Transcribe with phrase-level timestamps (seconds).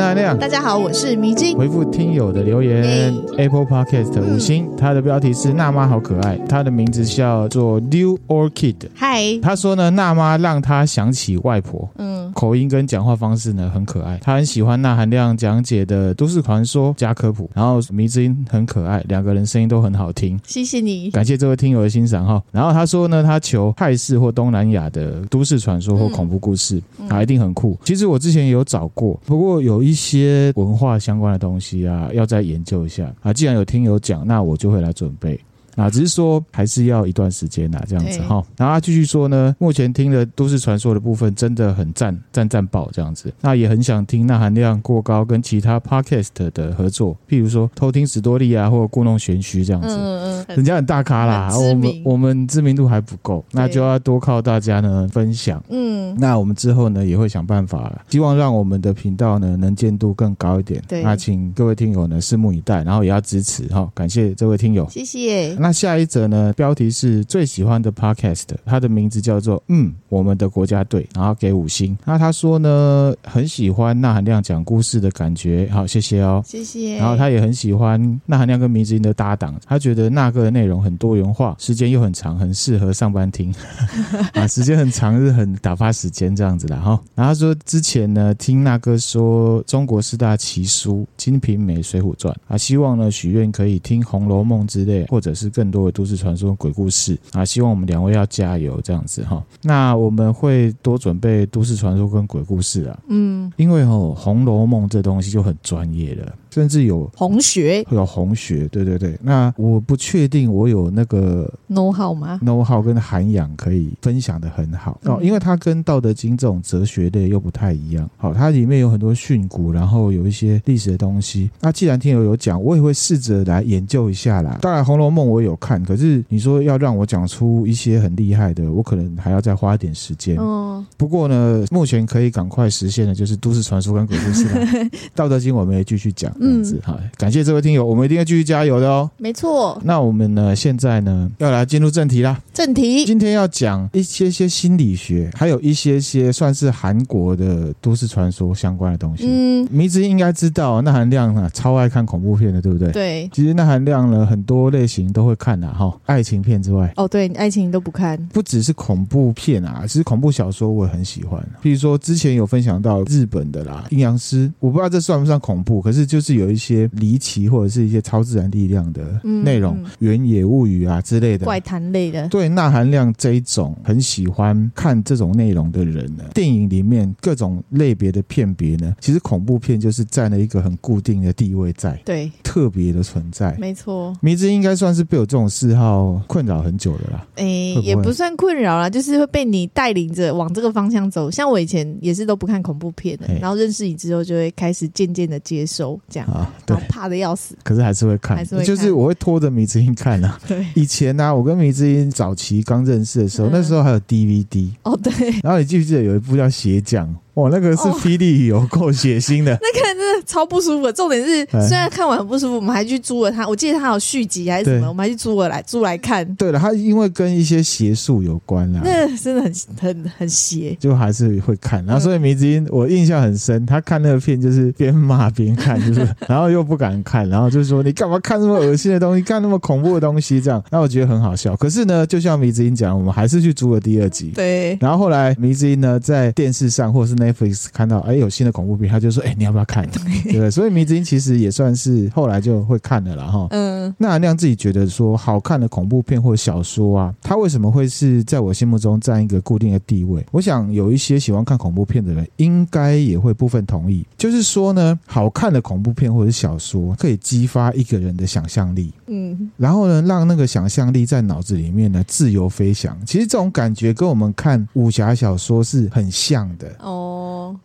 [0.00, 1.54] 大家好，我是迷津。
[1.58, 8.76] 回复听友的留言，Apple Podcast 五星，它的标题是“娜妈好可爱”，它的名字叫做 New Orchid。
[9.20, 20.40] 嗨，他说呢，娜妈让他想起外婆，嗯，口音跟讲话方式呢很可爱，他很喜欢那含亮讲解的都市传说加科普，然后迷之音很可爱，两个人声音都很好听。
[20.46, 22.42] 谢谢你，感谢这位听友的欣赏哈。
[22.50, 27.76] 然后他说呢，他求泰式或东南亚的都市传说或恐怖故事，嗯、啊，一定很酷。
[27.84, 33.34] 其实我之前也有找过，不过有一些文化相关的东西啊，要再研究一下啊。
[33.34, 35.38] 既然有听友讲，那我就会来准备。
[35.80, 38.42] 啊，只是说还是要一段时间呐，这样子哈。
[38.56, 43.32] 然后他继续说呢，目前听的都市传说的部分真的很赞，赞赞爆这样子。
[43.40, 49.88] 那也很想听那含量过高跟其他 podcast 的合作，譬如说偷听史多利啊，或者故弄玄虚这样子。
[49.88, 55.62] 嗯嗯，人家很大咖啦，我们我们知名度还不够，那就要多靠大家呢分享。
[55.68, 60.82] 嗯，那我们之后呢也会想办法，希望让我们的频道呢能见度更高一点。
[60.88, 65.54] 对，那请各位听友呢拭目以待，然后也要支持哈，感谢这位听友，谢谢。
[65.58, 66.52] 那下一则呢？
[66.56, 71.96] 标题是最喜欢的 podcast，它的名字叫做“嗯，我们的国家队”，然后给五星。
[72.04, 76.96] 那他说呢，很喜欢那含量讲故事的感觉，好，谢谢哦，谢谢。
[76.96, 83.54] 然后他也很喜欢那含量跟迷津的搭档，他觉得那个的内容很多元化，时间又很长，很适合上班听
[84.34, 87.00] 啊，时间很长是很打发时间这样子的哈。
[87.14, 95.90] 然后他说之前呢，听那个说中国四大奇书《金瓶梅》《水浒传》啊，希望呢许愿可以听《红楼梦》之类，或者是更多的。
[95.92, 99.44] 都市传说、鬼故事啊，希望我们两位要加油，这样子哈。
[99.60, 106.34] 那我们会多准备都市传说跟鬼故事啊，嗯，因为哦，《红楼梦》这东西就很专业了。
[106.50, 109.18] 甚至有红学，有红学，对对对。
[109.22, 118.08] 那我不确定我有那个 know how 吗？know how 跟涵养可以分享的很好哦，因为它跟《道德经》这种哲学类又不太一样。
[118.16, 121.50] 好，它里面有很多训诂，然后有一些历史的东西。
[121.60, 124.58] 那既然听友有讲，我也会试着来研究一下啦。
[124.60, 130.36] 当然，《红楼梦》我有看，可是你说要让我讲出一些很厉害的，我可能还要再花一点时间。
[130.36, 130.84] 哦。
[130.96, 134.60] 不过呢，目前可以赶快实现的就是都市传说跟鬼故事了。
[135.14, 136.34] 《道德经》我们也继续讲。
[136.40, 139.10] 嗯，好，感谢这位听友，我们一定要继续加油的哦。
[139.18, 142.40] 没错，那我们呢，现在呢，要来进入正题啦。
[142.52, 149.24] 正题，今天要讲一些些心理学，还有一些些算是韩国的都市传说相关的东西。
[149.26, 152.90] 嗯，迷之应该知道，那含量啊，超爱看恐怖片的，对不对？
[152.90, 153.30] 对。
[153.32, 156.92] 其实那含量呢，很多类型都会看的哈，爱情片之外。
[156.96, 158.18] 哦，对，爱情都不看。
[158.32, 161.46] 不只是恐怖片啊，其实恐怖小说我也很喜欢。
[161.60, 166.88] 比如说之前有分享到日本的啦，阴阳师，我不知道这算不算恐怖，可是就是有一些。
[166.92, 172.28] 离奇或者是一些超自然力量的内容，嗯，原野物语啊之类的怪谈类的。
[172.28, 183.56] 对钠含量这一种很喜欢看这种内容的人呢，电影里面各种类别的片别呢，其实恐怖片就是占了一个很固定的地位在，对，特别的存在。
[183.58, 187.26] 没错，迷之应该算是被我这种嗜好困扰很久了啦。
[187.36, 187.44] 哎，
[187.82, 191.30] 也不算困扰啦，就是会被你带领着往这个方向走。
[191.30, 196.19] 像我以前也是都不看恐怖片的，然后认识你之后，就会开始渐渐的接受这样。
[196.26, 200.38] 啊对，怕的要死，可是还是会看，是会就是我会拖着迷之音看啊。
[200.46, 204.70] 对，以前呢、啊，我跟迷之音早期刚认识的时候，嗯、那时候还有 DVD。
[204.82, 205.12] 哦，对。
[205.42, 207.06] 然后你记不记得有一部叫《鞋匠》？
[207.34, 210.92] 哇，那个是霹雳有够血腥的， 那个真的超不舒服的。
[210.92, 213.46] 重点是，虽然看完很不舒服，我们还去租了它。
[213.46, 216.24] 我记得它有续集还是什么，我们还去租了来租来看。
[216.34, 221.84] 对了，它因为跟一些邪术有关啦，那真的很很很邪，就还是会看。
[221.86, 230.62] 然后所以迷之音我印象很深，他看那个片就是边骂边看，就是 然后又不敢看，然后就说你干嘛看那么恶心的东西，看那么恐怖的东西这样。
[230.70, 231.56] 那我觉得很好笑。
[231.56, 234.32] 可是呢，就像迷之音讲，我们还是去租了第二集。
[234.34, 234.76] 对。
[234.80, 238.00] 然后后来迷之音呢，在电视上或者是 Netflix 看到。
[238.00, 243.46] 哎，有新的恐怖片，他就说：“哎，你要不要看？”对，对，所以迷之音其实也算是后来就会看的了哈。
[243.50, 250.24] 嗯，那亮自己觉得说好看的恐怖片或小说啊，它为什么会是在我心目中占一个固定的地位？
[250.32, 262.96] 我想有一些喜欢看恐怖片的人，应该也会部分同意，就是说呢，好看的恐怖片或者小说可以激发一个人的想象力，嗯，然后呢，让那个想象力在脑子里面呢自由飞翔。
[263.04, 267.09] 其实这种感觉跟我们看武侠小说是很像的哦。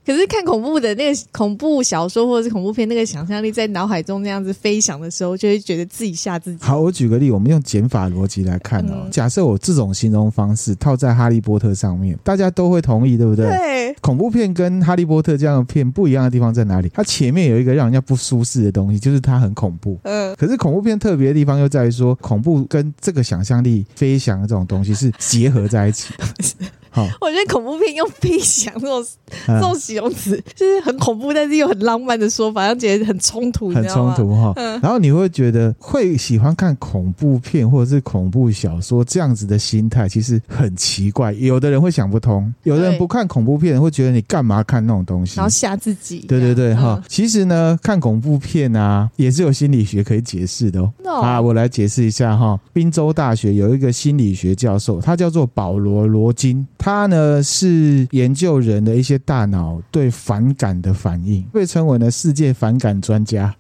[0.06, 0.26] 可是。
[0.28, 6.58] 看恐怖的那个恐怖小说或者是恐怖片，那个想象力在脑海中那样子飞翔的时候，就会觉得自己吓自己。
[6.62, 9.08] 好，我举个例，我们用减法逻辑来看哦。
[9.12, 13.46] 假设我这种形容方式套在《哈利波特》上面，大家都会同意，对不对？
[13.46, 13.96] 对。
[14.02, 16.90] 恐怖片跟《哈利波特》这样的片不一样的地方在哪里？
[16.94, 19.98] 它前面有一个让人家不舒适的东西，就是它很恐怖。
[20.04, 20.36] 嗯。
[20.36, 26.26] 可是恐怖片特别的地方又在于说，恐怖跟这个想象力飞翔的这种东西是结合在一起的。
[26.26, 26.34] 好，
[27.22, 29.06] 我觉得恐怖片用“飞翔”这种
[29.46, 34.54] 这种形容词，就是很恐怖，但是又很浪漫的说法，让觉得很冲突，很冲突哈。
[34.82, 41.34] 然后你会觉得会喜欢看恐怖片或者是恐怖小说这样子的心态，其实很奇怪。
[41.34, 46.20] 有的人会想不通，有的人不看恐怖片会觉得你干嘛看那种东西，然后吓自己。
[46.28, 51.22] 对对对哈，其实呢，看恐怖片啊也是有心理学可以解释的哦。
[51.22, 52.60] 啊，我来解释一下哈。
[52.74, 56.66] 宾州大学有一个心理学教授，他叫做保罗罗金。
[56.86, 63.52] 他呢是研究人的一些大脑对反感的反应，被称为呢世界反感专家，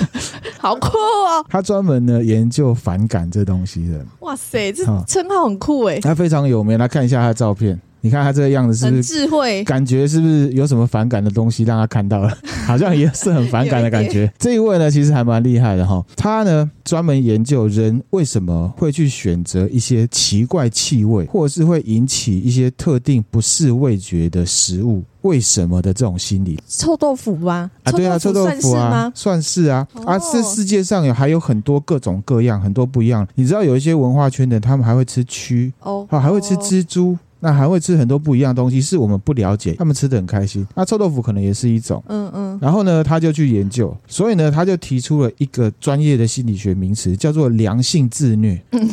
[0.58, 1.44] 好酷哦！
[1.50, 4.02] 他专门呢研究反感这东西的。
[4.20, 6.00] 哇塞，这称号很酷哎！
[6.00, 7.78] 他非常有名，来看一下他的照片。
[8.02, 9.62] 你看他这个样子是不是智慧？
[9.64, 12.36] 感觉是不是有什么反感的东西让他看到了？
[12.66, 14.32] 好像也是很反感的 感觉。
[14.38, 16.04] 这一位呢，其实还蛮厉害的哈。
[16.16, 26.58] 他呢专门研究人为什么会去选择一些奇怪气味，或者是会引起一些特定不适味觉的食物，为什么的这种心理。
[26.68, 27.70] 臭豆腐吧？
[27.82, 29.86] 啊，对啊，臭豆腐啊，算是啊。
[30.06, 33.26] 啊，这世界上有还有很多各种各样，很多不一样。
[33.34, 37.18] 你知道有一些文化圈的，他们还会吃蛆哦，啊，还会吃蜘蛛。
[37.40, 40.66] 那还会吃很多不一样的东西，是我们不了解，他们吃的很开心。
[40.74, 42.58] 那臭豆腐可能也是一种，嗯嗯。
[42.60, 48.62] 然后呢，他就去研究，所以呢，他就提出了一个专业的心理学名词，叫做良性自虐。
[48.72, 48.88] 嗯，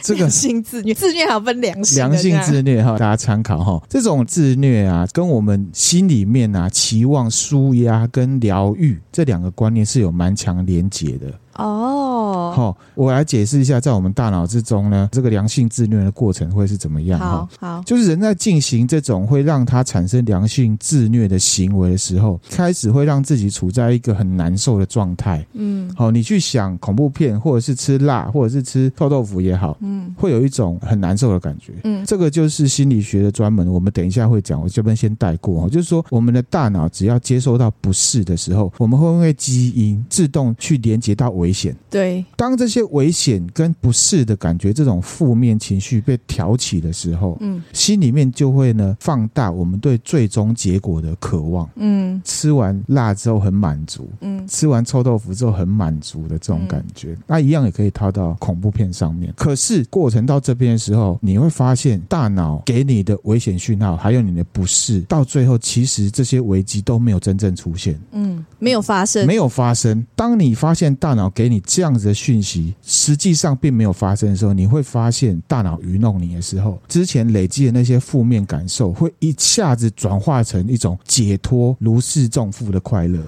[0.00, 1.96] 这个良性自虐，自虐还分良性。
[1.98, 3.82] 良性自虐哈，大家参考哈。
[3.88, 11.32] 这种自虐啊，跟我们心里面啊期望舒压跟疗愈这两个观念是有蛮强连结的。
[11.56, 17.18] 哦，好，我来解释一下，在我们大脑之中呢，这个良性自虐的过程会是怎么样？
[17.18, 25.44] 好，好，就是人在进行这种会让他产生良性自虐的行为的时候，开始会让自己处在一个很难受的状态。
[25.52, 31.72] 嗯，好，你去想恐怖片，或者是吃辣，或者是吃臭豆腐也好，嗯，会有一种很难受的感觉。
[31.84, 35.68] 嗯，这个就是心理学的专门，我们等一下会讲，我这边先带过。
[35.68, 42.24] 就是说，我们的大脑只要接收到不适的时候，我们会因为基因自动去连接到危险，对。
[42.36, 59.32] 当这些危险跟不适的感觉，这种负面情绪被挑起的时候，嗯，心里面就会呢放大我们对最终结果的渴望，嗯，吃完辣之后很满足，嗯，吃完臭豆腐之后很满足的这种感觉，那一样也可以套到恐怖片上面。
[59.36, 70.06] 可是过程到这边的时候，你会发现大脑给你的危险讯号，还有你的不适，到最后其实这些危机都没有真正出现，嗯，没有发生，没有发生。
[70.14, 83.20] 当你发现大脑给你这样子的讯息，实际上并没有发生的时候，你会发现大脑愚弄你的时候，之前累积的那些负面感受，会一下子转化成一种解脱、如释重负的快乐，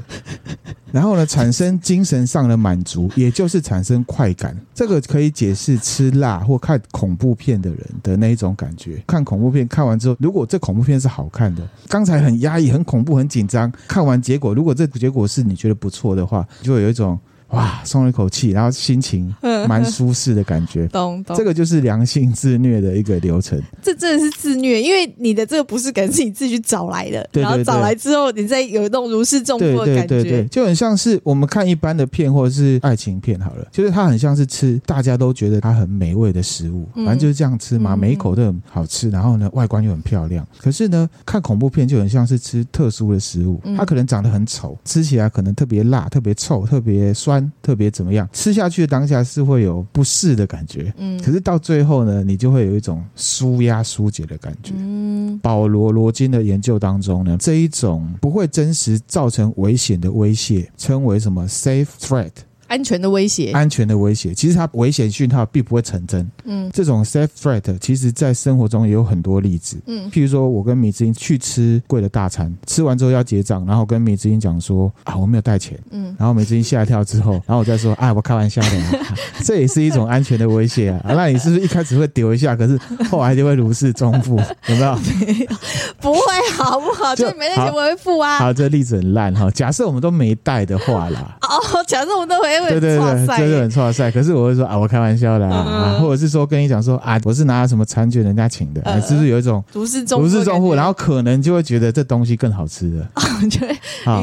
[0.93, 4.56] 然后呢，产生精神上的满足，也就是产生快感。
[4.73, 9.03] 这个可以解释吃辣或看恐怖片的人的那一种感觉。
[9.06, 17.19] 看恐怖片看完之后，如果这恐怖片是好看的，刚才很压抑、很恐怖、很紧张，看完结果，如果这结果是你觉得不错的话，就会有一种。
[17.50, 19.32] 哇，松了一口气，然后心情
[19.69, 20.87] 蛮舒适的感觉。
[20.93, 23.60] 懂懂，这个就是良性自虐的一个流程。
[23.81, 30.06] 这真的是自虐，因为你的这个不是感觉是你自己去找来的，对对对，然后找来之后，你再有一种如释重负的感觉。
[30.06, 40.44] 对对对对，就很像是我们看一般的片或者是爱情片好了，就是它很像是吃大家都觉得它很美味的食物，反正就是这样吃嘛，嗯、每一口都很好吃，然后呢，外观又很漂亮。
[40.58, 47.35] 可是呢，看恐怖片就很像是吃特殊的食物，它可能长得很丑，吃起来可能特别辣、特别臭、特别酸。
[47.62, 48.28] 特别怎么样？
[48.32, 54.72] 吃下去的当下是会有不适的感觉，嗯，可是到最后呢，你就会有一种舒压疏解的感觉。
[54.76, 62.31] 嗯，保罗罗金的研究当中呢，这一种不会真实造成危险的威胁，称为什么 safe threat。
[62.69, 66.29] 安全的威胁，安全的威胁，其实它危险讯号并不会成真。
[66.44, 69.77] 嗯，这种 safe threat，其实在生活中也有很多例子。
[69.87, 75.79] 嗯，譬如说我跟米之英去吃贵的大餐，吃完之后要结账，然后跟米之英讲说啊，我没有带钱。
[75.91, 81.15] 嗯，然后米之英吓一跳之后， 然后我再说啊，我开玩笑的，啊， 这也是一种安全的威胁啊，啊。
[81.17, 82.77] 那你是不是一开始会丢一下，可是
[83.11, 84.37] 后来就会如释重负？
[84.67, 84.96] 有没有？
[84.96, 85.56] 没有，
[86.01, 86.20] 不会，
[86.56, 87.15] 好不好？
[87.15, 88.39] 就没带钱我会付啊。
[88.39, 89.51] 好，这例子很烂哈。
[89.51, 91.37] 假设我们都没带的话啦。
[91.43, 92.56] 哦，假设我们都没。
[92.60, 94.10] 对对对，这就很挫赛。
[94.10, 100.75] 可是我会说啊，我开玩笑的啊，或者是说跟你讲说啊，我是拿了什么餐具人家请的，是不是有一种如释重如释重负？
[100.75, 103.06] 然后可能就会觉得这东西更好吃的，
[103.48, 103.77] 就会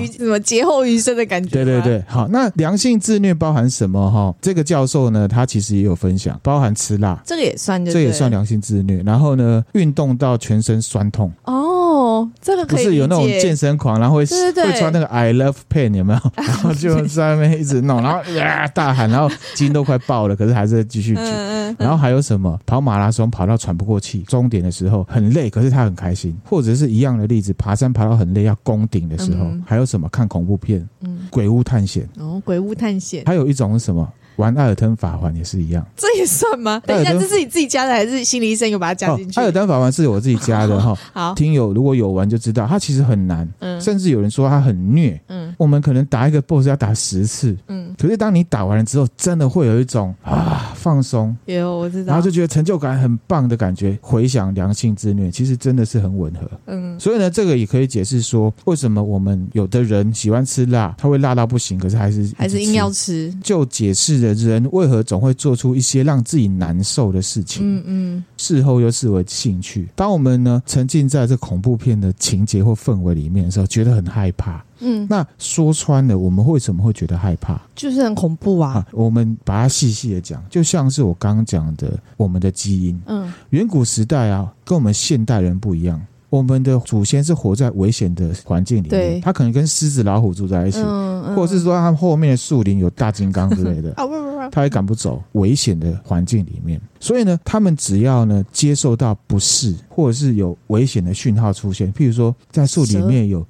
[0.08, 1.50] 什么劫后余生的感觉。
[1.50, 4.12] 对对对，好，那良性自虐包含什么？
[4.12, 9.02] 哈，这个教授呢，他其实也有分享，包含吃辣，这个也算，这也算良性自虐。
[9.04, 11.32] 然后呢，运动到全身酸痛。
[11.46, 11.73] 哦。
[12.42, 16.20] 这个不是有那种健身狂，然后会会穿那个 I love pain 有没有？
[16.44, 21.22] 然后就在那边一直弄，然后呀 大喊，然后筋都快爆了，可是还是继续举。
[21.22, 26.36] 嗯嗯、然后还有什么跑马拉松跑到喘不过气，终点的时候很累，可是他很开心。
[26.46, 30.88] 或者是一样的例子，爬山爬到很累要攻顶的时候，嗯、还有什么看恐怖片？
[31.02, 33.24] 嗯，鬼屋探险哦，鬼屋探险。
[33.26, 34.08] 还有一种是什么？
[34.38, 36.82] 玩艾尔登法环也是一样，这也算吗？
[36.86, 39.40] 等一下，这是你自己加的还是心理医生有把它加进去？
[39.40, 40.98] 艾尔登法环是我自己加的 哈。
[41.14, 50.53] 好，听友如果有玩就知道，它其实很难，嗯，甚至有人说它很虐，嗯，我们可能打一个 BOSS 要打十次，嗯，可是当你打完了之后，真的会有一种啊
[50.84, 53.98] 放松，有我知道，然后就觉得成就感很棒的感觉。
[54.02, 65.02] 回想良性自虐，其实真的是很吻合，嗯，所以呢，这个也可以解释说，为什么我们有的人喜欢吃辣，他会辣到不行，可是还是还是硬要吃，就解释了人为何。
[65.14, 69.88] 总会做出一些让自己难受的事情，嗯嗯，事后又视为兴趣。
[69.94, 77.60] 当我们呢沉浸在这恐怖片的情节或氛围里面的时候，觉得很害怕，嗯，那说穿了，我们为什么会觉得害怕？
[77.76, 78.74] 就是很恐怖啊！
[78.74, 86.00] 啊我们把它细细的讲，就像是我刚刚讲的，我们的基因，嗯，远古时代啊，跟我们现代人不一样。
[86.30, 93.94] 我们的祖先是活在危险的环境里面，他可能跟狮子、老虎住在一起，嗯嗯、或者是说他后面的树林有大金刚之类的，
[94.52, 96.82] 他也赶不走危险的环境里面。
[97.04, 103.46] 所以呢，他们只要呢接受到不适，或者是有危险的讯号出现，譬如说在树里面有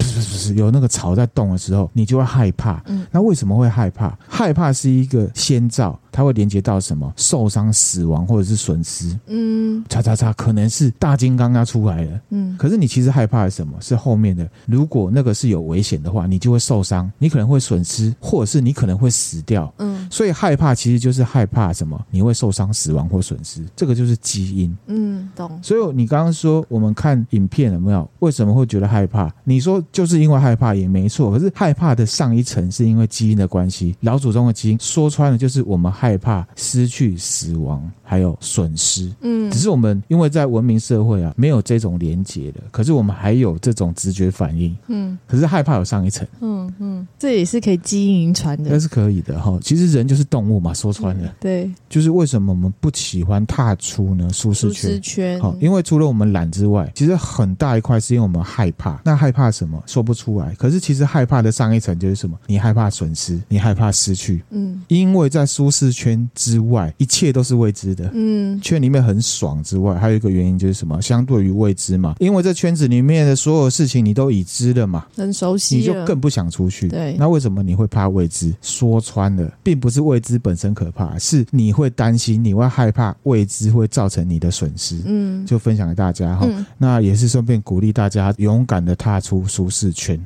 [0.55, 2.81] 有那个草在动的时候，你就会害怕。
[2.88, 4.17] 嗯，那为什么会害怕？
[4.27, 7.13] 害怕是一个先兆，它会连接到什么？
[7.15, 9.15] 受伤、死亡或者是损失。
[9.27, 12.22] 嗯，叉叉叉，可能是大金刚要出来了。
[12.31, 13.77] 嗯，可是你其实害怕的是什么？
[13.79, 14.50] 是后面的。
[14.65, 19.72] 如果那个是有危险的话，你就会受伤，你可能会损失，或者是你可能会死掉。
[19.77, 22.03] 嗯，所以害怕其实就是害怕什么？
[22.10, 23.64] 你会受伤、死亡或损失。
[23.76, 25.60] 这个就是基因，嗯，懂。
[25.62, 28.10] 所以你刚刚说我们看影片有没有？
[28.20, 29.34] 为什么会觉得害怕？
[29.44, 31.32] 你说就是因为害怕也没错。
[31.32, 39.12] 可是害怕的上一层是因为基因的关系，老祖宗的基因说穿了就是我们害怕失去、死亡还有损失。
[39.22, 42.60] 嗯，只是我们因为在文明社会啊，没有这种连结的。
[42.72, 44.76] 可是我们还有这种直觉反应。
[44.88, 46.28] 嗯，可是害怕有上一层。
[46.42, 48.70] 嗯嗯，这也是可以基因遗传的。
[48.72, 49.58] 那是可以的哈。
[49.62, 51.34] 其实人就是动物嘛，说穿了。
[51.40, 53.78] 对，就是为什么我们不喜欢踏。
[53.84, 59.02] 出呢舒适圈，圈好，因为除了我们懒之外，其实很大一块是因为我们害怕。
[59.04, 59.82] 那害怕什么？
[59.86, 60.54] 说不出来。
[60.58, 62.38] 可是其实害怕的上一层就是什么？
[62.48, 64.42] 你害怕损失，你害怕失去。
[64.52, 68.10] 嗯，因为在舒适圈之外，一切都是未知的。
[68.13, 71.02] 嗯，圈里面很爽之外，还有一个原因就是什么？
[71.02, 72.16] 相对于未知嘛。
[72.20, 76.88] 因为这圈子里面的所有事情你都已知了嘛，很熟悉，你就更不想出去。
[76.88, 78.54] 对，那为什么你会怕未知？
[78.62, 83.74] 说穿了，并不是未知本身可怕，是你会担心，你会害怕未知。
[83.74, 86.46] 会造成你的损失，嗯，就分享给大家哈。
[86.48, 90.20] 嗯、那也是顺便鼓励大家勇敢的踏出舒适圈。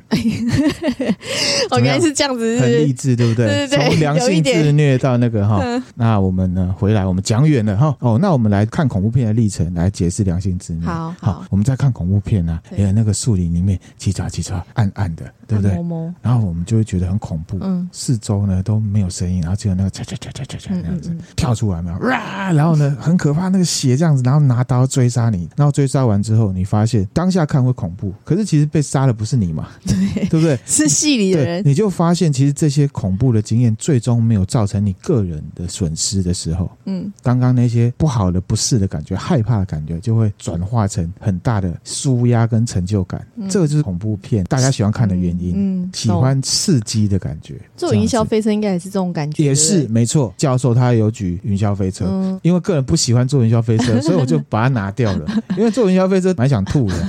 [1.70, 3.46] 我 原来是这样子是是，很励志，对不对？
[3.46, 5.60] 对对对，从良性自虐到那个哈。
[5.64, 7.96] 嗯、那我们呢，回来我们讲远了哈。
[8.00, 10.84] 哦，那我们来看恐怖片的历程，来解释良性自虐。
[10.84, 15.74] 好，好，好，我们在看恐怖片啊，对那个树林里面叽喳叽喳，暗暗的，对不对？
[15.74, 21.98] 摸摸然后我们就会觉得很恐怖，嗯，四周呢都没有声音，然后只有那个嚓嚓嚓嚓嚓嚓那样子、嗯嗯、跳出来没有？
[22.00, 22.52] 哇！
[22.52, 23.48] 然后呢，很可怕。
[23.48, 29.68] 那个血这样子，然后拿刀追杀你，然后追杀完之后，你发现当下看会恐怖，可是其实被杀的不是你嘛？
[29.86, 30.58] 对，对不对？
[30.66, 31.62] 是戏里的人。
[31.64, 43.26] 你就发现，其实这些恐怖的经验最终没有造成你个人的损失的时候，嗯，刚刚那些不好的、不适的感觉、害怕的感觉，就会转化成很大的舒压跟成就感。
[43.36, 45.37] 嗯、这个就是恐怖片大家喜欢看的原因。
[45.54, 47.54] 嗯，喜欢刺激的感觉。
[47.76, 49.44] 坐云霄飞车应该也是这种感觉。
[49.44, 53.28] 也是没错，教授他有举云霄飞车，嗯、因为个人不喜欢。
[53.28, 57.08] 坐云霄飞车， 所以我就把它拿掉了，因为坐云霄飞车蛮想吐的。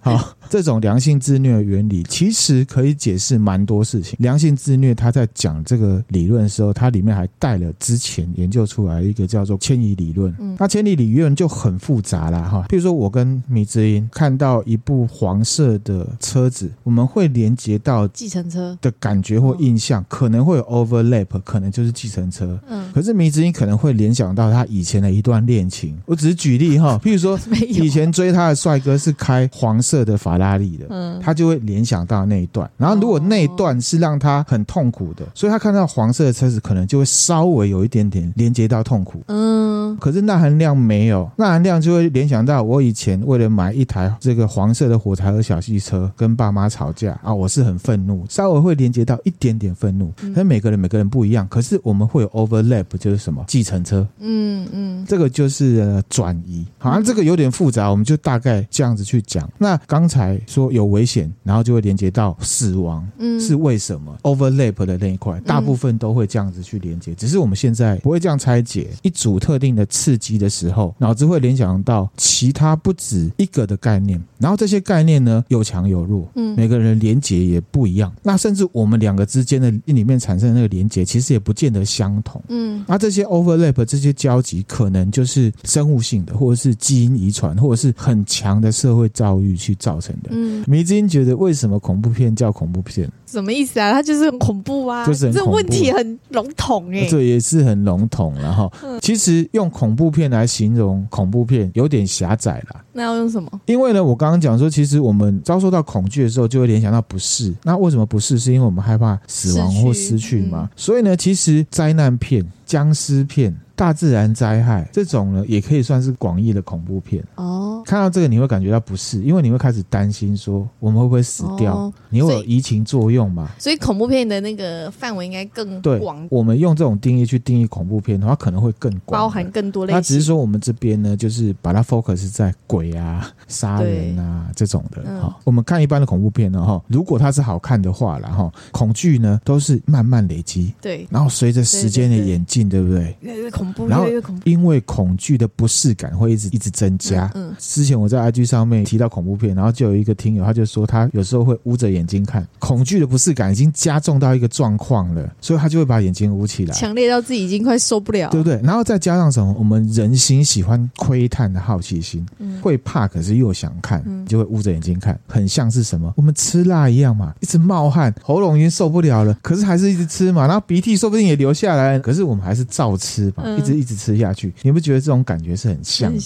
[0.00, 0.34] 好。
[0.52, 4.18] 这种良性自虐的原理其实可以解释蛮多事情。
[4.18, 10.30] 良性自虐，他在讲这个理论的时候，它里面还带了之前研究出来一个叫做迁移理论。
[10.38, 12.66] 嗯，那迁移理论就很复杂了哈。
[12.68, 22.60] 比如说，我跟米之音看到一部黄色的车子，我们会连接到计程车的感觉或印象，可能会有 overlap，可能就是计程车。
[22.68, 25.98] 嗯，可是米之音可能会联想到他以前的一段恋情。
[26.04, 30.52] 我只是举例哈，譬如说， 以前追他的帅哥是开黄色的法拉。
[30.52, 32.70] 压力的，嗯，他就会联想到那一段。
[32.76, 39.22] 然后，如果那一段是让他很痛苦的，所以他看到黄色的车子，可能就会稍微有一点点连接到痛苦。
[39.28, 50.12] 嗯，可是钠含量没有，钠含量就会联想到我以前为了买一台这个黄色的火柴盒小汽车，跟爸妈吵架啊，我是很愤怒，稍微会连接到一点点愤怒。
[50.20, 54.06] 但是每个人每个人不一样，可是我们会有 overlap，就是什么计程车。
[54.18, 56.66] 嗯嗯，这个就是转移。
[56.76, 59.48] 好像这个有点复杂，我们就大概这样子去讲。
[59.56, 60.21] 那刚才。
[60.22, 68.88] 才说有危险，然后就会连接到死亡，嗯，是为什么？overlap 的那一块，大部分都会这样子去连接，只是我们现在不会这样拆解。
[69.02, 78.12] 一组特定的刺激的时候，脑子会联想到其他不止一个的概念，然后这些概念呢，有强有弱，嗯，每个人连接也不一样。
[78.22, 82.84] 那甚至我们两个之间的里面产生的那个连接，其实也不见得相同，嗯。
[82.86, 90.30] 那这些 overlap 这些交集，可能就是生物性的，或者是基因遗传，或者是很强的社会遭遇去造成的。
[90.32, 93.10] 嗯，迷之音觉得为什么恐怖片叫恐怖片？
[93.32, 93.92] 什么意思啊？
[93.92, 98.34] 它就是很恐怖啊，就是很恐问题很笼统哎，这，也是很笼统。
[98.34, 98.70] 然后，
[99.00, 102.84] 其实用恐怖片来形容恐怖片有点狭窄啦。
[102.92, 103.48] 那要用什么？
[103.64, 107.54] 因为呢，我刚刚讲说，其实我们遭受到恐惧的时候，就会联想到不适。
[107.62, 108.38] 那为什么不适？
[108.38, 110.68] 是因为我们害怕死亡或失去嘛？
[110.76, 113.56] 所以呢，其实灾难片、僵尸片。
[113.74, 117.82] 大自然灾害这种呢，也可以算是广义的恐怖片哦。
[117.84, 121.74] 看到这个你会感觉到不适，因为你会开始担心说我们会不会死掉？
[121.74, 123.50] 哦、你会有移情作用嘛？
[123.58, 126.26] 所以恐怖片的那个范围应该更广。
[126.26, 129.96] 对，我们用这种定义去定义恐怖片的话，可能会更广，包含更多类型。
[129.96, 135.28] 那只是说我们这边呢，就是把它 focus 在鬼啊、杀人啊这种的哈。
[135.28, 143.16] 嗯、我们看一般的恐怖片呢，哈，如果它是好看的话，然后恐惧呢都是慢慢累积，对，然后随着时间的演进，对不对？
[143.20, 143.86] 越来越恐怖。
[143.86, 144.06] 然后，
[144.44, 147.30] 因为恐惧的不适感会一直一直增加。
[147.34, 158.58] 嗯，之前我在 IG 上面提到恐怖片，然后就有一个听友，他就说他有时候会捂着眼睛看，恐惧的不适感已经加重到一个状况了，所以他就会把眼睛捂起来，强烈到自己已经快受不了，对不对？
[158.64, 159.54] 然后再加上什么？
[159.58, 162.26] 我们人心喜欢窥探的好奇心，
[162.62, 166.10] 会怕，可是又想看，就会捂着眼睛看，很像是什么？
[166.16, 173.44] 我们吃辣一样嘛，一直冒汗，喉咙已经受不了了，可是还是一直吃嘛，然后鼻涕说不定也流下来，可是我们还是照吃嘛。
[173.58, 176.18] 一直一直吃下去，你不觉得这种感觉是很像的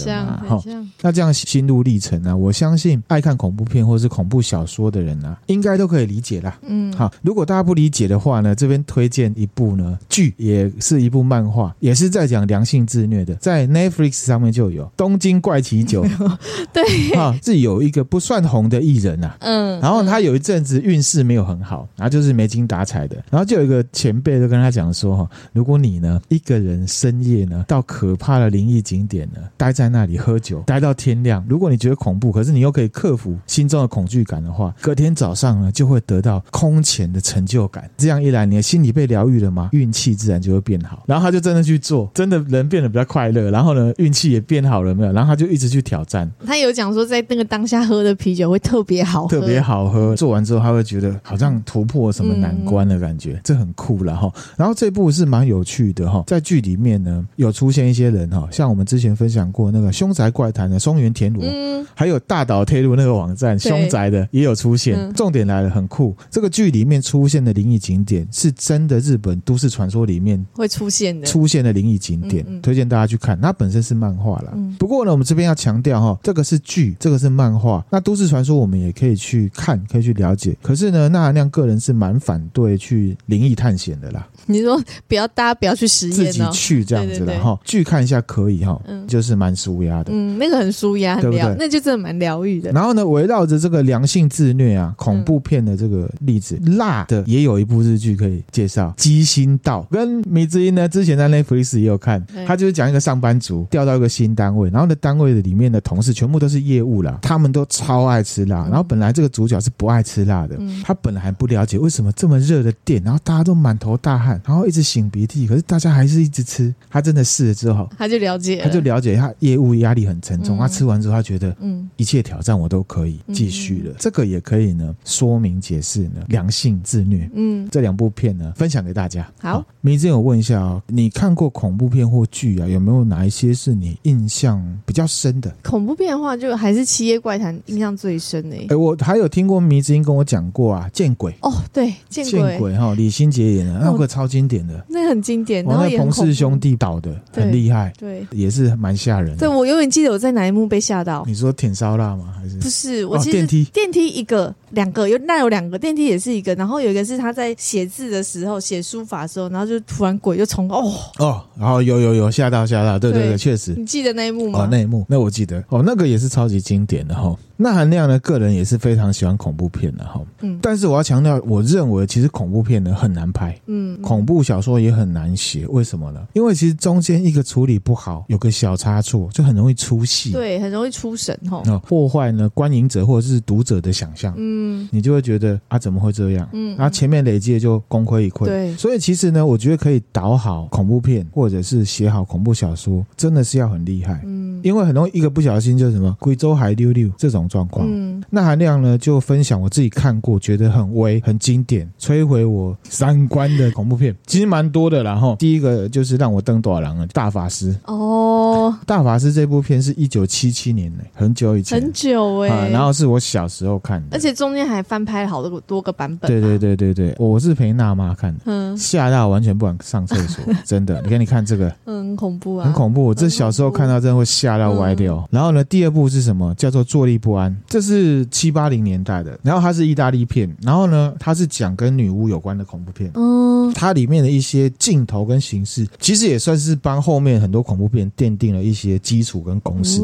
[1.03, 2.37] 那这样心路历程呢、啊？
[2.37, 6.57] 我相信爱看恐怖片或者是恐怖小说的人呢、啊，应该都可以理解啦。
[6.77, 16.05] 嗯，好，如果大家不理解的话呢，这边推荐一部呢剧，也是一部漫画，也是在讲良性自虐的，在 Netflix 上面就有《东京怪奇酒》。
[16.73, 16.83] 对，
[17.19, 31.45] 啊，是有一个不算红的艺人呐、啊，嗯，然后他有一阵子运势没有很好，然后就是没精打采的，然后就有一个前辈就跟他讲说哈，如果你呢一个人深夜呢，到可怕的灵异景点呢，待在那里喝酒，待到天亮。
[31.49, 37.89] 如果你觉得恐怖，可是你又可以克服心中的恐惧感的话，隔天早上呢，就会得到空前的成就感。
[37.97, 39.69] 这样一来，你的心理被疗愈了吗？
[39.71, 41.05] 运气自然就会变好。
[41.07, 45.13] 然后他就真的去做，真的人变得比较快乐，然后呢，运气也变好了没有？
[45.13, 46.29] 然后他就一直去挑战。
[46.45, 50.17] 他有讲说，在那个当下喝的啤酒会特别好喝，特别好喝。
[50.17, 54.33] 做完之后，他会觉得好像突破什么难关的感觉，嗯、这很酷了哈。
[54.57, 57.25] 然后这部是蛮有趣的哈，在剧里面呢。
[57.37, 64.97] 有出现一些人哈，像我们之前分享过那个凶宅怪谈的松原田螺，嗯，还有大岛贴入那个网站凶宅的也有出现。
[64.97, 73.41] 嗯、重点来了，很酷，这个剧里面出现的灵异景点是真的日本都市传说里面会出现的，出现的灵异景点，嗯嗯、推荐大家去看。
[73.41, 77.85] 它本身是漫画啦，嗯、不过呢，我们这边要强调哈，这个是剧，这个是漫画。
[77.91, 80.57] 那都市传说我们也可以去看，可以去了解。
[80.63, 84.27] 可是呢，那含亮个人是蛮反对去灵异探险的啦。
[84.47, 87.59] 你说不要，大家不要去实验，自己去这样子的哈。
[87.65, 91.57] 剧看一下可以哈，嗯，就是蛮舒压的，嗯，那个很舒压，对不对？
[91.59, 92.71] 那就真的蛮疗愈的。
[92.73, 129.27] 然后呢，围绕着这个良性自虐啊，恐怖片的这个例子，辣的也有一部日剧可以介绍，《鸡心道》跟米之音呢，之前在 Netflix 也有看，他就是讲一个上班族调到一个新单位，然后呢，单位的里面的同事全部都是业务啦，他们都超爱吃辣，然后本来这个主角是不爱吃辣的，他本来还不了解为什么这么热的店，然后大家都满头大汗，然后一直擤鼻涕，可是大家还是一直吃，他真的试了之后，他就了解，他就了解他业务压力很沉重，他吃完之后他觉得，嗯，一切挑战我都可以继续了，这个也可以呢说明解释呢良性自虐，嗯，这两部片呢分享给大家。
[129.41, 132.67] 好，迷之音，我问一下哦，你看过恐怖片或剧啊？
[132.67, 135.55] 有没有哪一些是你印象比较深的？
[135.63, 138.67] 恐怖片的话，就还是《七夜怪谈》印象最深诶。
[138.69, 149.39] 哎，我还有听过迷之音跟我讲过啊，见鬼哦，对，见鬼，见鬼哈，李心洁演的，那个超经典的，那很经典，然后彭氏兄弟导的，很厉害，对，也是蛮吓人的。
[149.39, 151.25] 对，我永远记得我在哪一幕被吓到。
[151.27, 152.35] 你说舔烧腊吗？
[152.37, 153.05] 还是不是？
[153.07, 164.61] 我电梯电梯一个，两个有那有两个电梯也是一个，然后有一个是他在写字的时候写书法的时候，然后就突然鬼就从哦哦，然后有有有吓到吓到，对对对，确实，你记得那一幕吗？
[164.61, 167.37] 哦，那一幕，那我记得哦，那个也是超级经典的哈。
[167.59, 170.21] 那含量呢，个人也是非常喜欢恐怖片的哈。
[170.43, 176.21] 嗯，但是我要强调，我认为其实恐怖片呢很难拍，嗯，恐怖小说也很难写，为什么呢？
[176.35, 181.63] 因为其实中间一个处理不好，有个小差错，就很容易出戏，对，很容易出神哈。
[181.79, 186.49] 破坏呢观影者或者是读者的想象，嗯，你就会觉得啊怎么会这样？
[186.53, 188.75] 嗯，然后前面累积的就功亏一篑，对。
[188.77, 197.47] 所以其实呢，我觉得可以导好恐怖片或者是写好恐怖小说，真的是要很厉害，嗯，因为很容易一个不小心就是什么贵州海溜溜这种。
[197.49, 198.99] 状况，嗯，那含量呢？
[198.99, 205.03] 就分享我自己看过，觉得很威、很经典、摧毁我三观的恐怖片，其实蛮多的。
[205.05, 212.71] 然后第一个就是让我登朵郎的大法师哦，大法师这部片是一九七七年呢，很久以前，很久哎、欸。
[212.71, 216.33] 然后是我小时候看的，而且中间还翻拍了好多多个版本、啊。
[216.33, 221.01] 对对对对对，我是陪娜妈看的，嗯，吓到完全不敢上厕所， 真的。
[221.03, 223.05] 你看，你看这个，很恐怖啊，很恐怖。
[223.05, 225.17] 我这小时候看到真的会吓到歪掉。
[225.17, 226.55] 嗯、然后呢，第二部是什么？
[226.55, 227.51] 叫做《坐立不安》。
[227.69, 233.11] 这是七八零年代的，然后它是意大利片，然后呢，它是讲跟女巫有关的恐怖片。
[233.15, 240.01] 嗯，它里面的一些镜头跟形式，其实也算是帮后面很多恐怖片奠定了一些基础跟公式。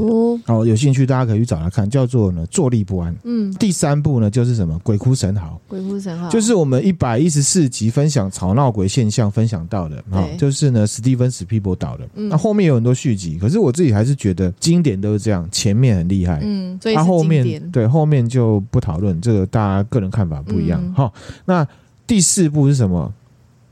[0.46, 3.14] 哦，有兴趣大家可以去找来看，叫做呢坐立不安。
[3.24, 5.60] 嗯，第三部呢就是什么鬼哭神嚎。
[5.68, 12.08] 鬼哭神嚎就是我们一百一十四集分享吵闹鬼现象分享到的啊，就是呢史蒂芬史皮伯导的。
[12.14, 16.40] 嗯，那后面有很多续集，可是我自己还是觉得经典都是这样，前面很厉害。
[16.42, 17.42] 嗯，所以它后面。
[17.70, 20.80] 对，后面就不讨论这个，大家个人看法不一样。
[20.94, 21.68] 哈、嗯，那
[22.06, 23.12] 第四部是什么？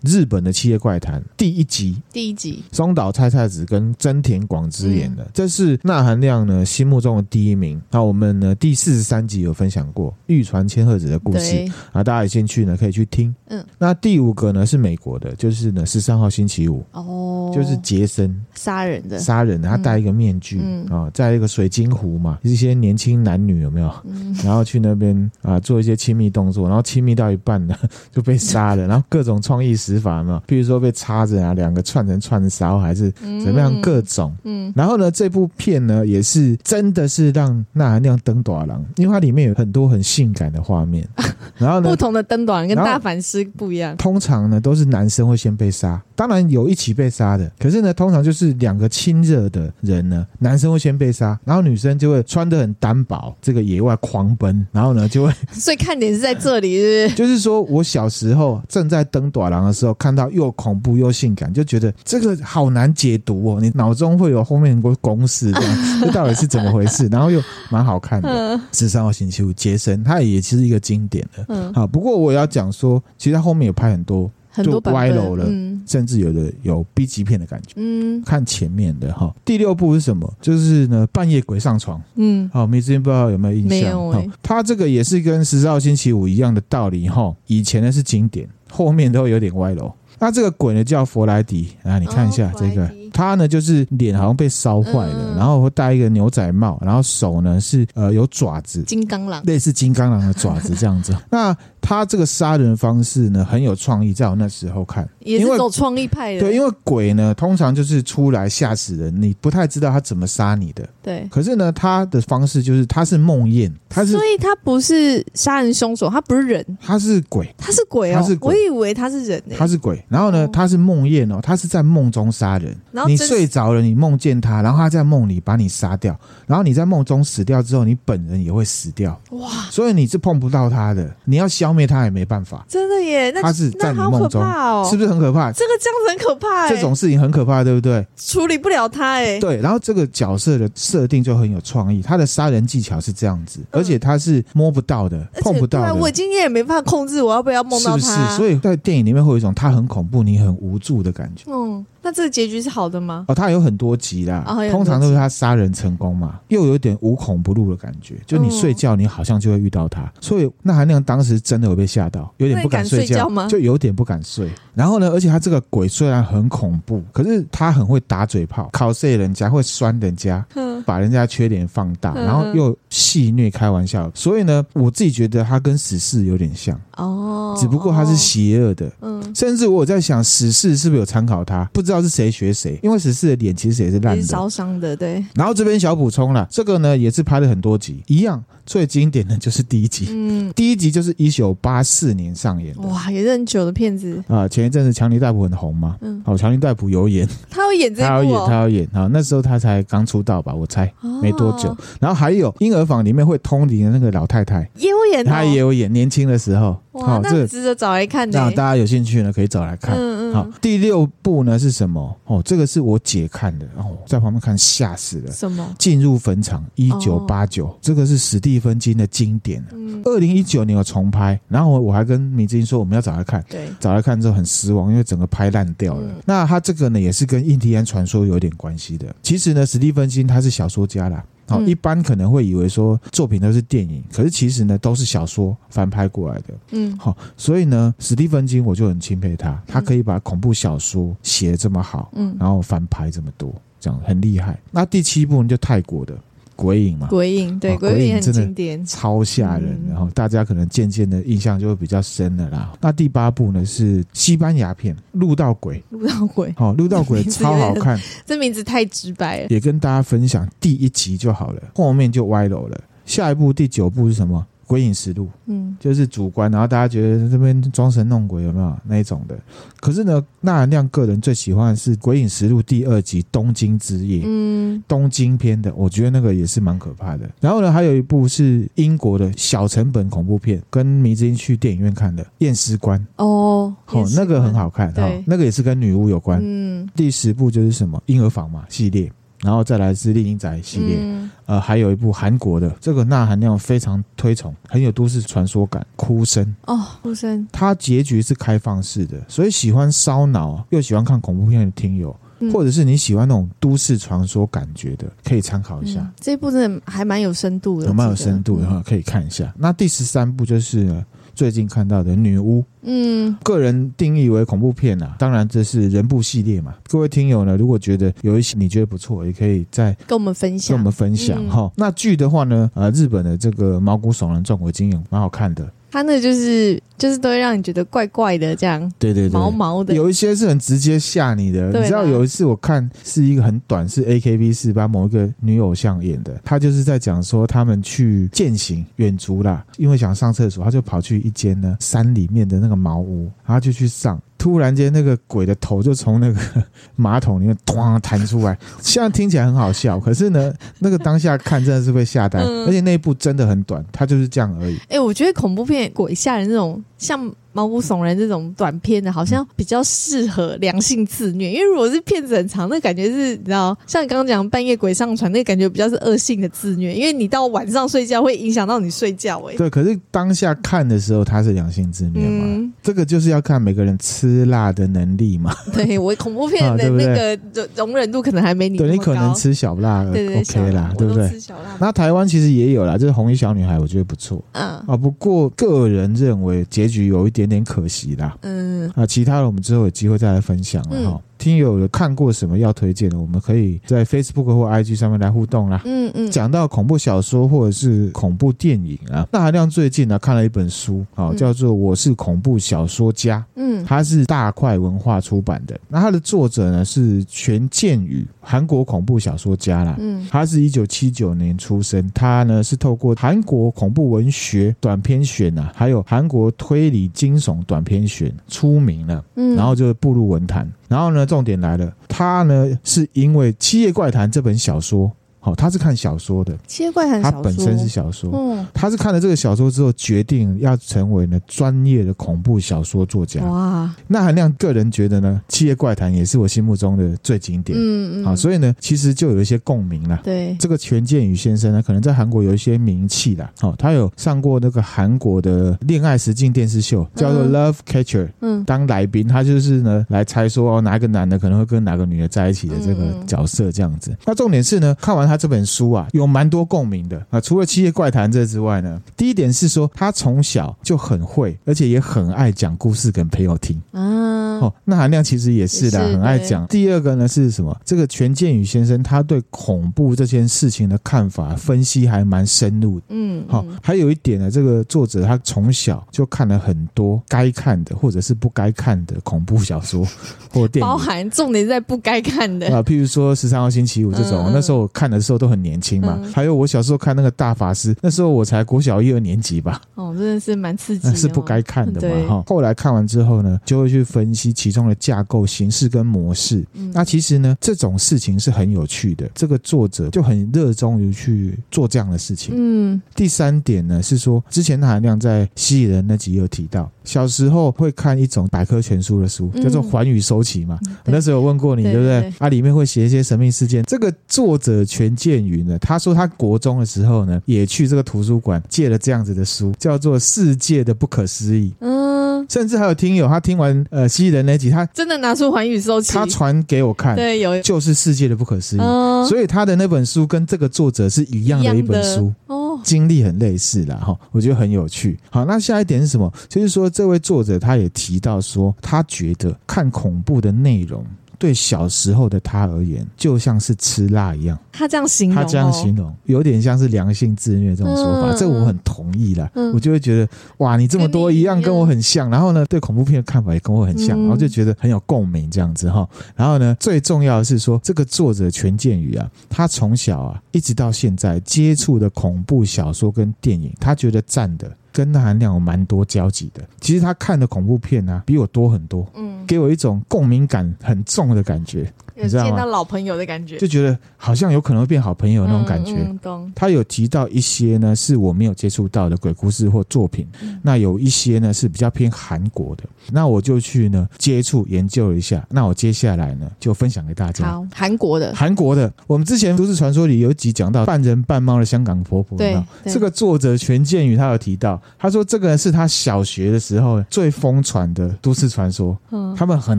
[0.02, 7.80] 日本的《七夜怪谈》第一集，第一集，松岛菜菜子跟真田广之演的，嗯、这是那含量呢心目中的第一名。
[7.90, 11.64] 那我们呢第四十三集有分享过玉传千鹤子的故事。
[11.92, 13.34] 啊，大家有兴趣呢可以去听。
[13.48, 16.84] 嗯，那第五个呢是美国的，就是呢十三号星期五。
[16.92, 18.34] 哦，就是杰森。
[18.54, 19.18] 杀人的。
[19.18, 23.92] 杀人的，他戴一个面具、嗯、啊，在一个水晶湖嘛，一些年轻男女有没有？
[24.04, 27.76] 嗯、 然后去那边啊做一些亲密动作，然后亲密到一半呢
[28.12, 29.76] 就被杀了，然后各种创意。
[29.90, 33.10] 死法嘛，比如说被插着啊，两个串成串烧，还是
[33.42, 34.32] 怎么样，各种。
[34.44, 41.06] 嗯，嗯然后呢，这部片呢也是真的是让那含量登短廊，因为它里面有很多很性感的画面。
[41.58, 43.96] 然后呢，不同的登大人跟大反师不一样。
[43.96, 55.32] 通常呢都是男生会先被杀，当然有一起被杀的，可是呢通常就是两个亲热的人呢，男生会先被杀，然后女生就会穿的很单薄，这个野外狂奔，然后呢就会。
[55.52, 57.14] 所以看点是在这里，是不是？
[57.16, 59.79] 就是说我小时候正在登短廊的时候。
[59.80, 63.58] 时候看到又恐怖又性感，就觉得这个好难解读哦。
[63.60, 67.08] 你脑中会有后面很多公式，这样这到底是怎么回事？
[67.08, 68.60] 然后又蛮好看的。
[68.72, 71.44] 十三号星期五，杰森，他也其实一个经典的。
[71.48, 77.74] 嗯，好，不过我要讲说，其实他后面有拍很多很多歪楼了，嗯、甚至有的有 B 级片的感觉。
[77.76, 79.34] 嗯，看前面的哈。
[79.44, 80.30] 第六部是什么？
[80.40, 82.00] 就是呢，半夜鬼上床。
[82.16, 83.68] 嗯，好，没之前不知道有没有印象？
[83.68, 84.30] 没有、欸。
[84.42, 87.34] 他这个也是跟十四号星期五一样的道理哈。
[87.46, 88.48] 以前呢是经典。
[88.70, 89.92] 后面都有点歪楼。
[90.18, 101.14] 那这个鬼呢叫佛莱迪啊，你看一下这个，他呢就是脸好像被烧坏了，然后会戴一个牛仔帽，然后手呢是呃有爪子，金刚狼，类似金刚狼的爪子这样子。
[101.30, 106.40] 那他这个杀人方式呢很有创意，在我那时候看也是走创意派的。
[106.40, 110.88] 对，因为鬼呢通常就是出来吓死人，你不太知道他怎么杀你的。
[111.02, 120.02] 对，可是呢他的方式就是他是梦魇，他是，所以他不是杀人凶手，他不是人，他是鬼，他是鬼哦，他是鬼，我以为他是人，他是鬼。
[120.08, 122.74] 然后呢，他是梦魇哦，他是在梦中杀人。
[122.92, 129.20] 然后你睡着了，你梦见他，然后他在梦里把你杀掉，然后你在梦中死掉之后，你本人也会死掉。
[129.30, 129.48] 哇！
[129.70, 132.64] 所以你是碰不到他的，你要消灭他也没办法。
[132.68, 135.50] 真的耶，那他是在你梦中，哦、是不是很可怕？
[135.52, 138.06] 这个这样子很可怕，这种事情很可怕，对不对？
[138.16, 139.38] 处理不了他，哎。
[139.40, 145.94] 对，然后这个角色的设定就很有创意，他的杀人技巧是这样子，而且他是摸不到的，嗯、碰不到的。
[145.94, 147.98] 我今天也没办法控制，我要不要梦到他？
[147.98, 148.36] 是不是？
[148.36, 151.44] 所以在电影里面会有一种他很恐怖，你很无助的感觉。
[151.50, 151.84] 嗯。
[152.02, 153.24] 那这个结局是好的吗？
[153.28, 158.16] 哦，他有很多集啦，哦、集通常都是他杀人成功嘛，又有点无孔不入的感觉。
[158.26, 163.46] 就你睡觉，你好像就会遇到他，嗯、所以那韩亮当时真的有被吓到，有点不敢睡觉，睡觉吗？
[163.48, 164.48] 就有点不敢睡。
[164.74, 170.44] 然后呢，而且他这个鬼虽然很恐怖，可是他很会打嘴炮，考碎人家会酸人家。
[170.84, 185.24] 把人家缺点放大，然后又戏谑开玩笑，所以呢，我自己觉得他跟死侍有点像哦，只不过他是邪恶的，嗯，甚至我在想死侍是不是有参考他，不知道是谁学谁，因为死侍的脸其实也是烂的，烧伤的，对。
[185.34, 188.42] 然后这边小补充了，这个呢也是拍了很多集，一样。
[188.66, 194.22] 最经典的就是第一集，嗯，第一集就是一九八四年上演的，哇，也是很久的片子。
[194.28, 194.46] 啊。
[194.46, 198.88] 前一阵子强尼戴普很红嘛，嗯，好，强尼戴普有演，他有演这部、哦，他有演，他有演。
[198.92, 199.10] 啊。
[199.12, 201.76] 那时候他才刚出道吧，我猜、哦、没多久。
[202.00, 206.76] 然后还有婴儿房里面会通灵的那个老太太也有演、哦，他也有演，年轻的时候。
[206.92, 208.38] 哇，哦、那值得找来看的。
[208.38, 209.94] 那大家有兴趣呢，可以找来看。
[209.94, 210.34] 嗯嗯。
[210.34, 212.16] 好，第六部呢是什么？
[212.24, 215.30] 哦，这个是我姐看的，哦，在旁边看吓死了。
[215.30, 215.74] 什么？
[215.78, 219.64] 进入坟场，一九八九，这个是史蒂芬金的经典。
[219.72, 220.02] 嗯。
[220.04, 223.44] 二零一九年有重拍，然后我还跟米志英说我们要找来看。
[223.48, 223.68] 对。
[223.78, 226.08] 找来看之后很失望，因为整个拍烂掉了。
[226.08, 229.06] 嗯、那他这个呢，也是跟印第安传说有点关系的。
[229.22, 231.24] 其实呢，史蒂芬金他是小说家啦。
[231.50, 236.54] 好，一般可能会以为说作品都是电影，可是其实呢都是小说翻拍过来的。
[236.70, 244.58] 嗯，好，所以呢，史蒂芬金我就很钦佩他，他可以把恐怖小说写这么好，嗯，然后翻拍这么多，这样很厉害。
[244.70, 246.16] 那第七部呢，就泰国的。
[246.60, 249.80] 鬼影嘛，鬼影对，鬼影很经典，超吓人。
[249.88, 252.72] 然后大家可能渐渐的印象就会比较深了啦。
[252.82, 259.46] 那第八部呢是西班牙片《鹿道鬼》，鹿道鬼，好，陆道鬼 超好看， 这名字太直白了。
[259.48, 262.78] 也跟大家分享第一集就好了，后面就歪楼了。
[263.06, 264.46] 下一部第九部是什么？
[264.70, 269.36] 《鬼影实录》，嗯，就是主观，然后大家觉得这边装神弄鬼有没有那一种的？
[269.80, 277.28] 可是呢，纳兰亮个人最喜欢的是《鬼影实录》第二集《东京之夜》，嗯，东京篇的，我觉得那个也是蛮可怕的。
[277.40, 286.38] 然后呢，还有一部是英国的小成本恐怖片，跟迷之音去电影院看的《验尸官》哦，好，那个很好看，哈，那个也是跟女巫有关。
[286.40, 289.10] 嗯，第十部就是什么婴儿房嘛系列。
[289.42, 306.00] 然后再来是《厉阴宅》系列，嗯、呃，还有一部韩国的，这个钠含量非常推崇，很有都市传说感，《哭声》哦，《哭声》它结局是开放式的，所以喜欢烧脑又喜欢看恐怖片的听友，嗯、或者是你喜欢那种都市传说感觉的，可以参考一下。
[306.00, 309.44] 嗯、这一部真的还蛮有深度的，有蛮有深度的话，可以看一下。
[309.46, 311.04] 嗯、那第十三部就是呢。
[311.40, 316.74] 最近看到的女巫，嗯，个人定义为恐怖片啊，当然这是人部系列嘛。
[316.86, 321.62] 各位听友呢，如果觉得有一些你觉得不错，也可以再跟我们分享，跟我们分享哈。
[321.62, 325.66] 嗯、那剧的话呢，呃，日本的这个毛骨悚然撞鬼经验蛮好看的。
[325.90, 329.94] 他那就是就是都会让你觉得怪怪的，这样对对对，毛毛的。
[329.94, 331.66] 有一些是很直接吓你的。
[331.72, 344.20] 你知道有一次我看是一个很短，是 AKB 四八某一个女偶像演的，她就是在讲说他们去践行远足啦，因为想上厕所，他就跑去一间呢山里面的那个茅屋，然后就去上。
[344.40, 346.40] 突然间，那个鬼的头就从那个
[346.96, 354.76] 马桶里面咣弹出来，虽然听起来很好笑，可是呢，那个当下看真的是会吓呆，嗯、而且那一部真的很短，它就是这样而已。
[354.84, 357.30] 哎、欸，我觉得恐怖片鬼吓人那种像。
[357.52, 369.38] 毛骨悚然这种短片的，好像比较适合良性自虐，因为如果是片子很长，那感觉是你知道，像你刚刚讲半夜鬼上船，那感觉比较是恶性的自虐，因为你到晚上睡觉会影响到你睡觉。
[369.48, 372.44] 哎，对，可是当下看的时候，它是良性自虐嘛？
[372.46, 375.54] 嗯、这个就是要看每个人吃辣的能力嘛。
[375.72, 377.38] 对，我恐怖片的那个
[377.76, 378.84] 容忍度可能还没你高。
[378.84, 381.28] 对，你可能吃小辣对对对，OK 啦，对不对？
[381.28, 381.76] 吃小辣。
[381.80, 384.42] 那台湾其实也有啦，就是红衣小女孩，我觉得不错。
[384.52, 388.16] 嗯啊，不过个人认为结局有一点点点可惜。
[388.42, 391.20] 嗯，啊，其他的我们之后有机会再来分享了哈。
[391.40, 395.80] 嗯听友有看过什么要推荐的，我们可以在 Facebook 或 IG 上面来互动啦。
[395.86, 403.38] 嗯嗯，讲到恐怖小说或者是恐怖电影啊，那含亮最近呢看了一本书，好，叫做《我是恐怖小说家》。
[403.56, 405.80] 嗯，它是大块文化出版的。
[405.88, 409.96] 那它的作者呢是权健宇，韩国恐怖小说家啦。
[409.98, 419.24] 嗯，他是一九七九年出生，他呢是透过韩国恐怖文学短篇选啊，还有韩国推理惊悚短篇选出名了。
[419.36, 420.70] 嗯，然后就步入文坛。
[420.88, 425.12] 然后呢，重点来了，他呢是因为《七夜怪谈》这本小说。
[425.40, 433.42] 好，他是看小说的，《七夜怪谈》他本身是小说，嗯，他是看了这个小说之后，决定要成为呢专业的恐怖小说作家。
[433.46, 440.20] 哇，那韩亮个人觉得呢，《七夜怪谈》也是我心目中的最经典，嗯嗯，好，所以呢，其实就有一些共鸣了。
[440.22, 443.50] 对，这个权健宇先生呢，可能在韩国有一些名气啦。
[443.62, 454.14] 哦，他有上过那个韩国的恋爱实境电视秀，叫做《Love Catcher》，嗯，当来宾，他就是呢来猜说哦，哪个男的可能会跟哪个女的在一起的这个角色这样子。
[454.26, 455.29] 那重点是呢，看完。
[455.30, 457.40] 他这本书啊，有蛮多共鸣的啊。
[457.40, 464.58] 除了《七夜怪谈》这之外呢，第一点是说他从小就很会，而且也很爱讲故事给朋友听啊。
[464.60, 466.66] 哦，那含量其实也是的，很爱讲。
[466.66, 467.74] 第二个呢是什么？
[467.84, 473.06] 这个权健宇先生他对恐怖这件事情的看法分析还蛮深入的。
[473.10, 480.06] 嗯，好，还有一点呢，这个作者他从小就看了很多该看的或者是不该看的恐怖小说
[480.52, 486.20] 或电影，包含重点在不该看的啊，譬如说十三号星期五这种，那时候我看的时候都很年轻嘛。
[486.32, 489.80] 还有我小时候看那个大法师，那时候我才国小一二年级吧。
[489.94, 492.44] 哦，真的是蛮刺激的， 是不该看的嘛哈。
[492.46, 496.64] 后来看完之后呢，就会去分析其中的架构、形式跟模式。
[496.74, 499.30] 嗯、那其实呢，这种事情是很有趣的。
[499.34, 502.54] 这个作者就很热衷于去做这样的事情。
[502.56, 503.00] 嗯。
[503.14, 510.78] 第三点呢是说，之前韩亮在吸引人那集有提到，小时候会看一种百科全书的书，叫做《寰宇收集》嘛。
[510.86, 512.32] 嗯、我那时候有问过你，对，对不对？
[512.38, 513.82] 啊，里面会写一些神秘事件。
[513.84, 521.70] 这个作者权健宇呢，他说他国中的时候呢，也去这个图书馆借了这样子的书，叫做《世界的不可思议》。
[521.80, 528.80] 嗯，甚至还有听友他听完呃蜥蜴人那集，他真的拿出《寰宇收集》，他传给我看，对，有就是《世界的不可思议》。
[528.82, 535.18] 嗯，所以他的那本书跟这个作者是一样的一本书哦，经历很类似啦哈，我觉得很有趣。
[535.30, 536.32] 好，那下一点是什么？
[536.48, 541.04] 就是说这位作者他也提到说，他觉得看恐怖的内容。
[541.40, 544.58] 对小时候的他而言，就像是吃辣一样。
[544.70, 548.36] 他这样形容，他这样形容，有点像是良性自虐这种说法。
[548.36, 549.50] 这我很同意啦。
[549.72, 552.28] 我就会觉得，哇，你这么多一样跟我很像。
[552.28, 556.06] 然后呢，对恐怖片的看法也跟我很像，然后就觉得很有共鸣这样子哈。
[556.36, 564.70] 然后呢，最重要的是说，这个作者全健宇啊，他从小啊一直到现在接触的恐怖小说跟电影，他觉得赞的。
[564.92, 571.92] 跟那含量有蛮多交集的，其实他看的恐怖片呢、啊，比我多很多，嗯，给我一种共鸣感很重的感觉。
[572.28, 575.92] 见到老朋友的感觉，就觉得好像有可能会变好朋友那种感觉。
[575.92, 576.52] 嗯嗯、懂。
[576.54, 580.26] 他有提到一些呢，是我没有接触到的鬼故事或作品。
[580.42, 585.44] 嗯、那有一些呢是比较偏韩国的，那我就去呢接触研究一下。
[585.50, 587.44] 那我接下来呢就分享给大家。
[587.46, 588.92] 好，韩国的，韩国的。
[589.06, 592.36] 我们之前都市传说里有一集讲到半人半猫的香港婆婆。
[592.36, 592.54] 对。
[592.82, 598.96] 对这个作者权建宇他有提到，他说这个是他小学的时候最疯传的都市传说。
[599.10, 599.34] 嗯。
[599.36, 599.78] 他们很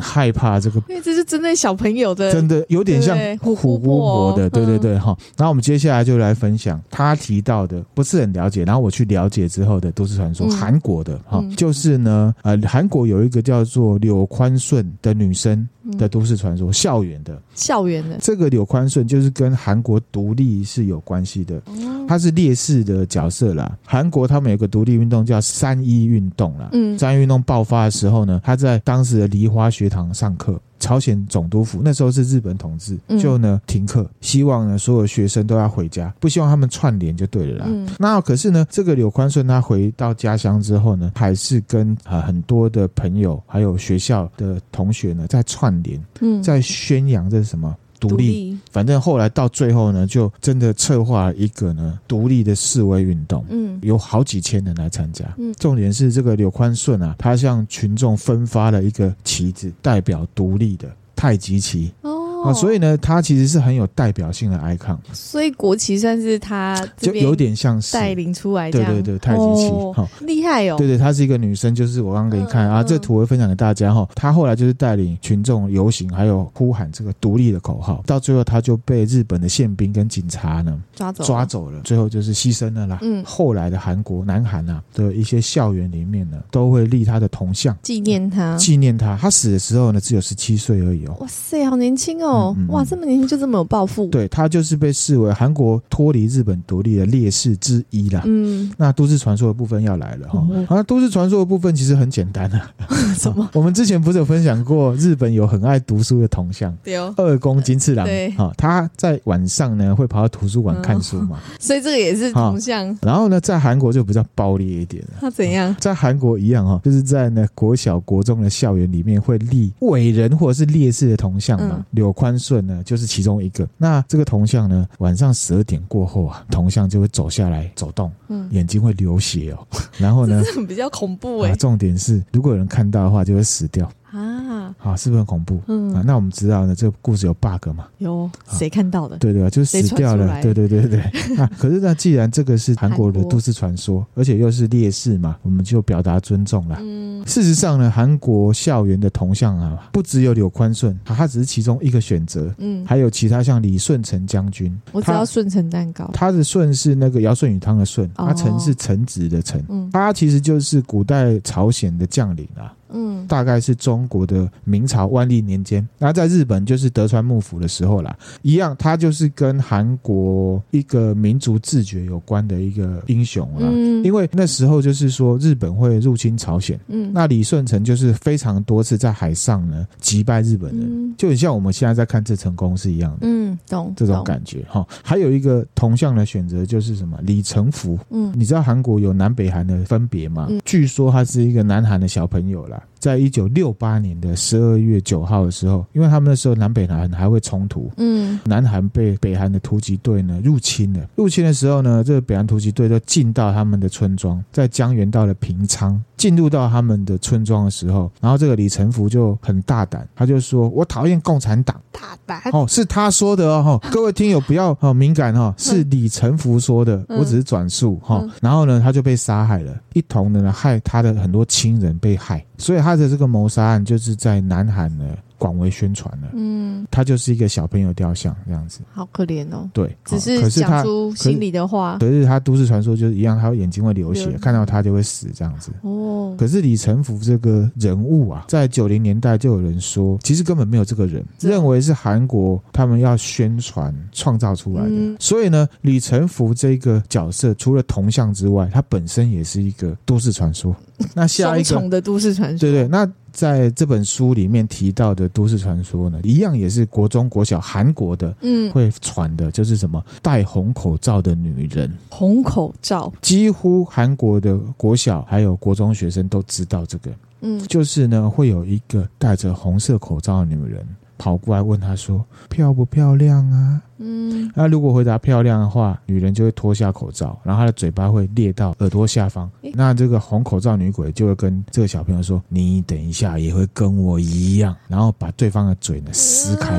[0.00, 2.29] 害怕这个，因为这是针对小朋友的。
[2.32, 5.16] 真的有点像虎姑婆的，对对对哈。
[5.36, 18.18] 然后我们接下来就来分享他提到的，不是很了解，然后我去了解之后的都市传说，韩国的哈，就是呢，呃，韩国有一个叫做柳宽顺的女生的都市传说，校园的，校园的。
[18.20, 21.60] 这个柳宽顺就是跟韩国独立是有关系的，
[22.06, 23.76] 她是烈士的角色啦。
[23.84, 30.60] 韩国他们有个独立运动叫三一运动啦，嗯，三一运动爆发的时候呢，他在当时的梨花学堂上课。
[30.80, 37.66] 朝鲜总督府那时候是日本统治，就呢停课，希望呢所有学生都要回家，不希望他们串联就对了啦。
[37.68, 47.76] 嗯、那可是呢，这个柳宽顺他回到家乡之后呢，还是跟啊很多的朋友还有学校的同学呢在串联，嗯，在宣扬这是什么？
[48.00, 61.92] 独立，反正后来到最后呢，就真的策划一个呢独立的示威运动，嗯，有好几千人来参加，嗯，重点是这个柳宽顺啊，他向群众分发了一个旗子，代表独立的太极旗。
[62.00, 64.96] 哦啊，所以呢，他其实是很有代表性的 icon。
[65.12, 70.76] 所以国旗算是他就有点像是带领出来，对对对，太极旗，好厉害哦。
[70.78, 74.08] 对对，她是一个女生，就是我刚刚给你看啊，这图我会分享给大家哈。
[74.14, 82.98] 她后来就是带领群众游行，还有呼喊这个独立的口号，到最后她就被日本的宪兵跟警察呢抓走抓走了，最后就是牺牲了啦。
[83.02, 89.16] 嗯，后来的韩国南韩啊的一些校园里面呢，都会立她的铜像纪念她，纪念她。
[89.20, 91.16] 她死的时候呢，只有十七岁而已哦。
[91.20, 92.29] 哇塞，好年轻哦。
[92.30, 94.06] 哦，哇，这么年轻就这么有抱负？
[94.06, 98.22] 对，他就是被视为韩国脱离日本独立的烈士之一啦。
[98.24, 100.46] 嗯，那都市传说的部分要来了哈。
[100.50, 102.70] 嗯、啊，都市传说的部分其实很简单啊。
[103.16, 103.48] 什么？
[103.54, 106.76] 我们之前不是有分享过，日本有很爱读书的铜像，
[107.16, 108.06] 二宫金次郎。
[108.06, 112.96] 对啊，他在晚上呢会跑到图书馆看书嘛，嗯，所以这个也是铜像。
[113.02, 115.04] 然后呢，在韩国就比较暴烈一点。
[115.20, 115.74] 他怎样？
[115.80, 121.84] 在韩国一样哈，就是在呢国小、国中的校园里面会立伟人或者是烈士的铜像嘛。
[122.20, 123.66] 宽顺呢，就是其中一个。
[123.78, 129.66] 那这个铜像呢，晚上十二点过后啊，铜像就会走下来走动，嗯，眼睛会流血哦。
[129.96, 131.56] 然后呢，比较恐怖哎、啊。
[131.56, 133.90] 重点是，如果有人看到的话，就会死掉。
[134.12, 135.60] 啊，好，是不是很恐怖？
[135.68, 137.86] 嗯啊，那我们知道呢，这个故事有 bug 嘛？
[137.98, 139.16] 有，谁看到的？
[139.18, 140.40] 对对啊，就死掉了。
[140.42, 141.00] 对对对对
[141.38, 146.76] 啊，可是呢既然这个是韩国的都市传说，而且又是烈士嘛，我们就表达尊重了。
[146.80, 152.52] 嗯，事实上呢，韩国校园的铜像啊，不只有柳宽顺，他只是其中一个选择。
[152.58, 162.74] 嗯，还有其他像李舜臣将军，我知道舜臣蛋糕，他的舜是那个尧舜禹汤的舜，他臣是臣子的臣，嗯，他其实就是古代朝鲜的将领啊。
[162.92, 173.68] 嗯，大概是中国的明朝万历年间，那在日本就是德川幕府的时候啦，一样，他就是跟韩国一个民族自觉有关的一个英雄啦。
[173.70, 184.86] 嗯，因为那时候就是说日本会入侵朝鲜，嗯，那李舜臣就是非常多次在海上呢击败日本人，嗯，就很像我们现在在看这成功是一样的，嗯，懂这种感觉哈。
[185.02, 190.46] 还有一个同向的选择就是什么李成福，嗯，你知道韩国有南北韩的分别吗？
[190.50, 192.79] 嗯，据说他是一个南韩的小朋友啦。
[192.80, 192.89] time.
[193.00, 201.00] 在一九六八年的十二月九号的时候，因为他们那时候南北韩还会冲突，嗯，南韩被北韩的突击队呢入侵了。
[201.16, 218.22] 入侵的时候呢，这个北韩突击队就进到他们的村庄，在江原道的平昌进入到他们的村庄的时候，然后这个李成福就很大胆，他就说：“我讨厌共产党。”大胆哦，是他说的哦， 各位听友不要哦敏感哦，是李成福说的，我只是转述哈。
[218.40, 222.89] 然后呢，他就被杀害了，一同的呢害他的很多亲人被害，所以他。
[222.90, 226.30] 他的这个谋杀案就是在南韩呢广为宣传了。
[226.32, 229.70] 嗯，他就是一个小朋友雕像这样子，好可怜哦。
[229.72, 231.98] 对，只是讲出心里的话。
[232.00, 235.70] 可是他都市传说就是一样，他眼睛会流血，看到他就会死这样子。
[235.82, 236.34] 哦。
[236.36, 245.16] 可是李成福这个人物啊，在九零年代就有人说，其实根本没有这个人，认为是韩国他们要宣传创造出来的。
[245.20, 250.74] 所以呢，李成福这个角色除了铜像之外，他本身也是一个都市传说。
[251.14, 267.10] 那下一个重的都市传说，对对，那在这本书里面提到的都市传说呢，一样也是国中、国小韩国的，嗯，会传的，就是什么戴红口罩的女人，红口罩，几乎韩国的国小还有国中学生都知道这个，
[267.42, 270.84] 嗯，就是呢，会有一个戴着红色口罩的女人。
[271.20, 279.50] 跑过来问他说：“漂不漂亮啊？”嗯，那如果回答漂亮的话，女人就会脱下口罩，然后她的嘴巴会裂到耳朵下方。
[279.74, 286.74] 那这个红口罩女鬼就会跟这个小朋友说：“你等一下也会跟我一样。”然后把对方的嘴呢撕开，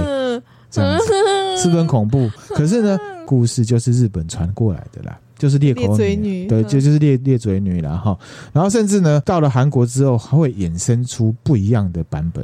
[0.71, 1.05] 这样子
[1.61, 2.27] 是不是很恐怖？
[2.55, 8.17] 可是呢，故事就是日本传过来的啦，就是裂口女，女对，就就是裂裂嘴女了哈。
[8.51, 12.43] 然后甚至呢，到了韩国之后，还会衍生出不一样的版本。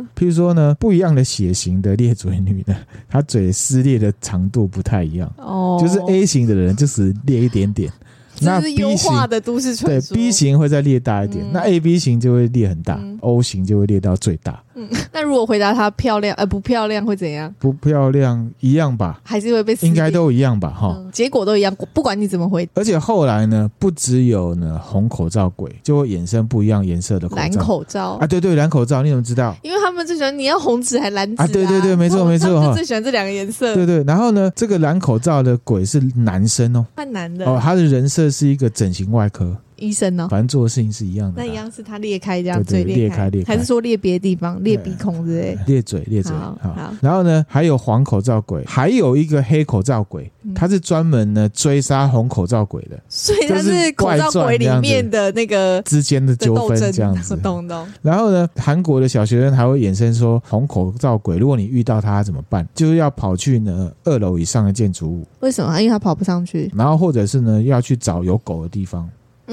[0.00, 2.76] 嗯，譬如说呢，不一样的血型的裂嘴女呢，
[3.08, 5.32] 她嘴撕裂的长度不太一样。
[5.36, 7.92] 哦，就是 A 型的人就是裂一点点。
[8.40, 14.62] 那 B 型的都市传说，对 B 型会再裂大一点，嗯、那 AB 型就会裂很大，嗯、O 型就会裂到最大。
[14.74, 17.52] 嗯，那如果回答她漂亮，呃，不漂亮会怎样？
[17.58, 19.20] 不漂亮一样吧？
[19.24, 19.76] 还是会被？
[19.82, 20.70] 应该都一样吧？
[20.70, 22.66] 哈、嗯，结果都一样，不管你怎么回。
[22.74, 27.42] 而且后来呢，不只有呢红口罩鬼，就会衍生不一样颜色的口罩。
[27.42, 29.54] 蓝口罩啊，对对，蓝口罩，你怎么知道？
[29.62, 31.48] 因为他们最喜欢你要红纸还蓝纸啊，啊？
[31.48, 33.74] 对对对，没错没错，就最喜欢这两个颜色。
[33.74, 39.56] 对对，然后呢，这个蓝口罩的鬼是男生哦，换男的哦，他的人这是一个整形外科。
[39.80, 40.28] 医生呢？
[40.30, 41.42] 反正做的事情是一样的。
[41.42, 45.58] 那一样是他裂开这样对裂开，裂开，还是说裂别的地方，裂鼻孔之类？
[45.66, 46.32] 裂嘴，裂嘴。
[46.32, 46.58] 好。
[47.00, 52.98] 然后呢，还有黄口罩鬼，还有一个黑口罩鬼，他是专门呢追杀红口罩鬼的。
[53.08, 57.36] 所以他是口罩鬼里面的那个之间的纠纷这样子。
[57.38, 57.86] 懂懂。
[58.02, 62.66] 然后呢，韩国的小学生还会衍生说，红口罩鬼，如果你遇到他怎么办？
[62.74, 65.26] 就是要跑去呢二楼以上的建筑物。
[65.40, 65.80] 为什么？
[65.80, 66.70] 因为他跑不上去。
[66.74, 69.08] 然后或者是呢，要去找有狗的地方。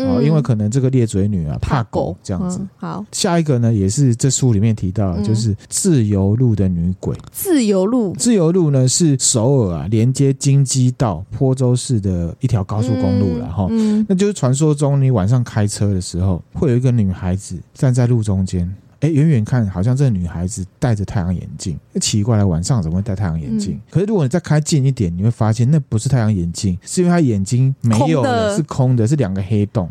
[0.06, 2.60] 哦，因为可能这个裂嘴女啊怕狗这样子。
[2.60, 7.16] 嗯、好，下一个呢也是这书里面提到的，就是自由路的女鬼。
[7.32, 13.68] 自由路，自由路呢是首尔啊连接京畿道坡州市的一条高速公路了哈。
[13.70, 18.74] 嗯，那就是传说中你晚上开车的时候，会有一个女孩子站在路中间。
[19.00, 23.74] 哎，远远看好像这个女孩子戴着太阳眼镜，奇怪了，晚上怎么会戴太阳眼镜？
[23.74, 29.90] 嗯、可是如果你再开近一点，你会发现那不是太阳眼镜，是因为她眼睛没有了，是空的，是两个黑洞。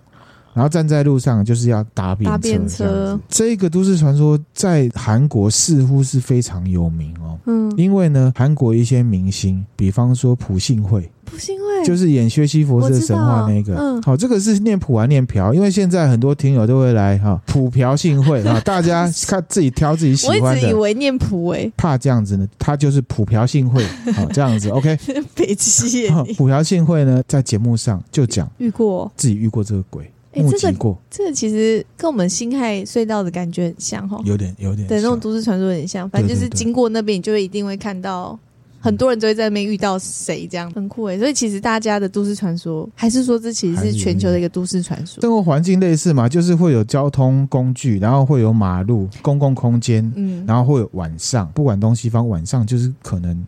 [0.57, 3.20] 然后站在路上就是要搭便车，搭便车。
[3.28, 7.38] 这个都市传说在韩国似乎是非常有名哦。
[7.44, 11.11] 嗯，因为呢，韩国一些明星，比方说朴信惠。
[11.26, 15.52] 朴信惠就是演薛西佛斯的神话那个，嗯，好，这个是念朴还念朴？
[15.52, 20.46] 因为现在很多听友都会来哈，朴朴信惠啊， 大家看自己挑自己喜欢的。
[20.46, 23.84] 我一直以为念朴诶，怕这样子呢，他就是朴朴信惠，
[24.14, 24.96] 好这样子，OK。
[25.34, 30.09] 北七，朴朴信惠呢，在节目上就讲遇过自己遇过这个鬼，
[30.43, 30.97] 目击过。
[31.11, 38.39] 这个其实跟我们辛亥隧道的感觉很像哈，有点有点对那种都市传说很像，反正就是经过那边，你就会一定会看到。
[38.78, 41.18] 很多人都会在那边遇到谁，这样很酷诶。
[41.18, 45.20] 所以其实大家的都市传说，还是说这其实是全球的一个都市传说。
[45.20, 53.45] 生活环境类似嘛，就是会有交通工具，然后会有马路、公共空间，嗯，然后会有晚上，不管东西方，晚上就是可能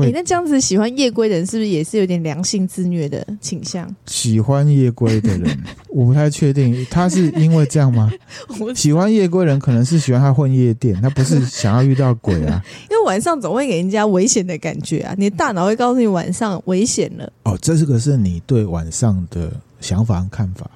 [0.00, 0.06] 会。
[0.06, 3.94] 欸、那这样子喜欢夜归的人是不是也是有点良性自虐的倾向？
[4.06, 5.58] 喜欢夜归的人，
[5.90, 8.10] 我不太确定他是因为这样吗？
[8.74, 12.62] 喜欢夜归人可能是喜欢他混夜店，他不是想要遇到鬼啊。
[12.90, 17.32] 因为晚上总会给人家危险的感觉啊，你的大脑会告诉你晚上危险了。
[17.44, 20.70] 哦，这是个是你对晚上的想法和看法。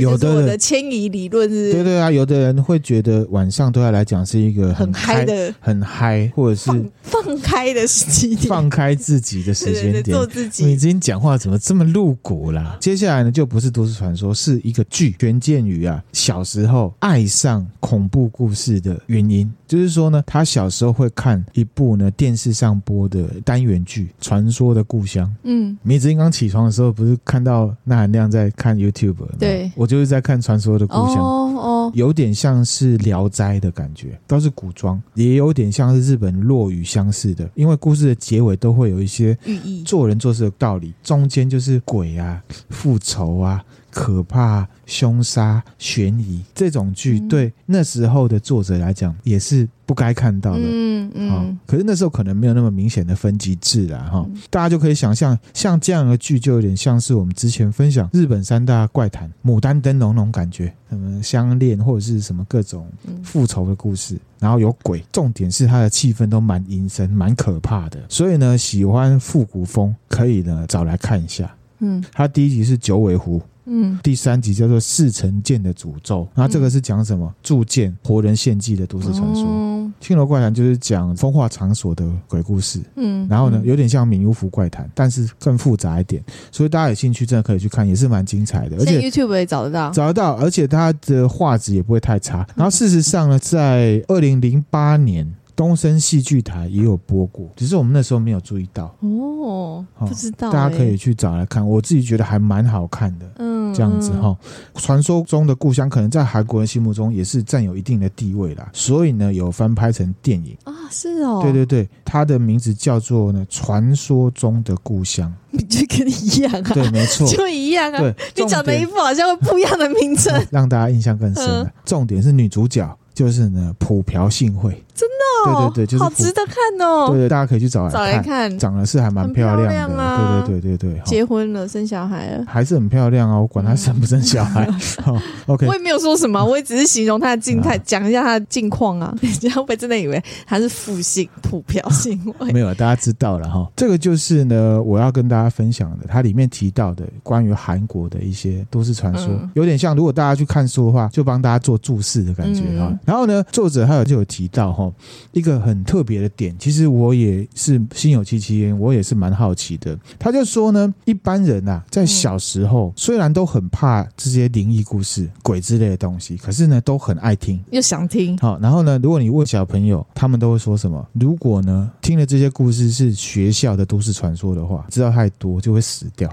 [0.00, 6.70] 有的我的迁移理论是，对对啊，有的人会觉得晚上对他来讲是一个很嗨的、很嗨，或者是
[7.02, 10.64] 放开的时机点，放开自己的时间点，做自己。
[10.64, 12.76] 你今天讲话怎么这么露骨啦？
[12.80, 25.26] 接下来呢，就不是都市传说，是一个剧，权健宇啊，小时候爱上恐怖故事的原因，就是说呢，他小时候会看一部呢电视上播的单元剧《传说的故乡》。
[25.44, 29.16] 嗯，米子英刚起床的时候，不是看到那含亮在看 YouTube？
[29.38, 29.70] 对。
[29.82, 43.60] 我就是在看《传说的故乡》，哦哦，有点像是《聊斋》的感觉，都是古装，也有点像是日本落雨相似的，因为故事的结尾都会有一些寓意，做人做事的道理，中间就是鬼啊、复仇啊。
[43.92, 50.62] 可怕、凶杀、悬疑这种剧，对那时候的作者来讲也是不该看到的。
[50.62, 51.56] 嗯嗯、哦。
[51.66, 54.30] 可是那时候可能没有那么明显的分级制啦，哈、哦。
[54.48, 62.90] 大家就可以想象，像这样的剧就有点像是我们之前分享日本三大怪谈《牡丹灯笼》那种感觉，什么相恋或者是什么各种
[63.22, 68.00] 复仇的故事，然后有鬼，重点是它的气氛都蛮阴森、蛮可怕的。
[68.08, 71.54] 所以呢，喜欢复古风可以呢找来看一下。
[71.80, 73.42] 嗯，它第一集是九尾狐。
[73.64, 77.32] 嗯，第三集叫做《四成剑的诅咒》，那这个是讲什么？
[77.42, 79.44] 铸剑活人献祭的都市传说。
[79.46, 82.80] 嗯，青楼怪谈就是讲风化场所的鬼故事。
[82.96, 86.22] 嗯，然后呢，有点像米乌福怪谈，但是更复杂一点。
[86.50, 88.76] 所以大家有兴趣，真的可以去看，也是蛮精彩的。
[88.78, 92.46] 而且 YouTube 也找得到，找得到，而且它的画质也不会太差。
[92.56, 95.32] 然后事实上呢，在二零零八年。
[95.54, 101.66] 东森戏剧台也有播过，只是我们那时候没有注意到哦，不知道、欸，大家可以去找来看。
[101.66, 104.36] 我自己觉得还蛮好看的，嗯，这样子哈。
[104.74, 115.32] 传说中的故乡可能在韩国人心目中也是占有一定的地位啦，所以呢，有翻拍成电影啊，是哦，对对对，它的名字叫做呢《传说中的故乡》，
[115.68, 117.98] 就跟你一样啊，对，没错，就一样啊。
[117.98, 121.70] 对，你讲的一副好像会不一样的名称， 让大家印象更深了。
[121.84, 122.98] 重点是女主角。
[123.14, 126.56] 就是呢，朴朴信惠，真的，哦，对对对，就是好值得看
[126.86, 127.08] 哦。
[127.10, 131.02] 对对，大家可以去找来，找来看，长得是还蛮漂亮的，亮啊，对对对对对。
[131.04, 133.38] 结婚了，生小孩了，还是很漂亮啊！
[133.38, 134.68] 我管她生不生小孩。
[135.02, 139.14] 好，OK，我也没有说什么， 我也只是形容她的静态，讲一下她的近况啊。
[139.40, 142.50] 这样会真的以为她是复姓朴朴信惠？
[142.52, 143.70] 没有，大家知道了哈。
[143.76, 149.94] 这个就是呢，我要跟大家分享的，它里面提到的关于韩国的一些都市传说，有点像。
[149.94, 152.90] 如果大家去看书的话，就帮大家做注释的感觉哈。
[153.04, 154.90] 然后呢，作者还有就有提到哈，
[155.32, 159.98] 一个很特别的点，其实我也是心有戚戚焉，我也是蛮好奇的。
[160.18, 168.36] 他就说呢，一般人啊，在小时候虽然都很怕这些灵异故事、鬼之类的东西，可是呢，都很爱听，又想听。
[168.38, 171.06] 好，然后呢，如果你问小朋友，他们都会说什么？
[171.12, 176.28] 如果呢，听了这些故事是学校的都市传说的话，知道太多就会死掉，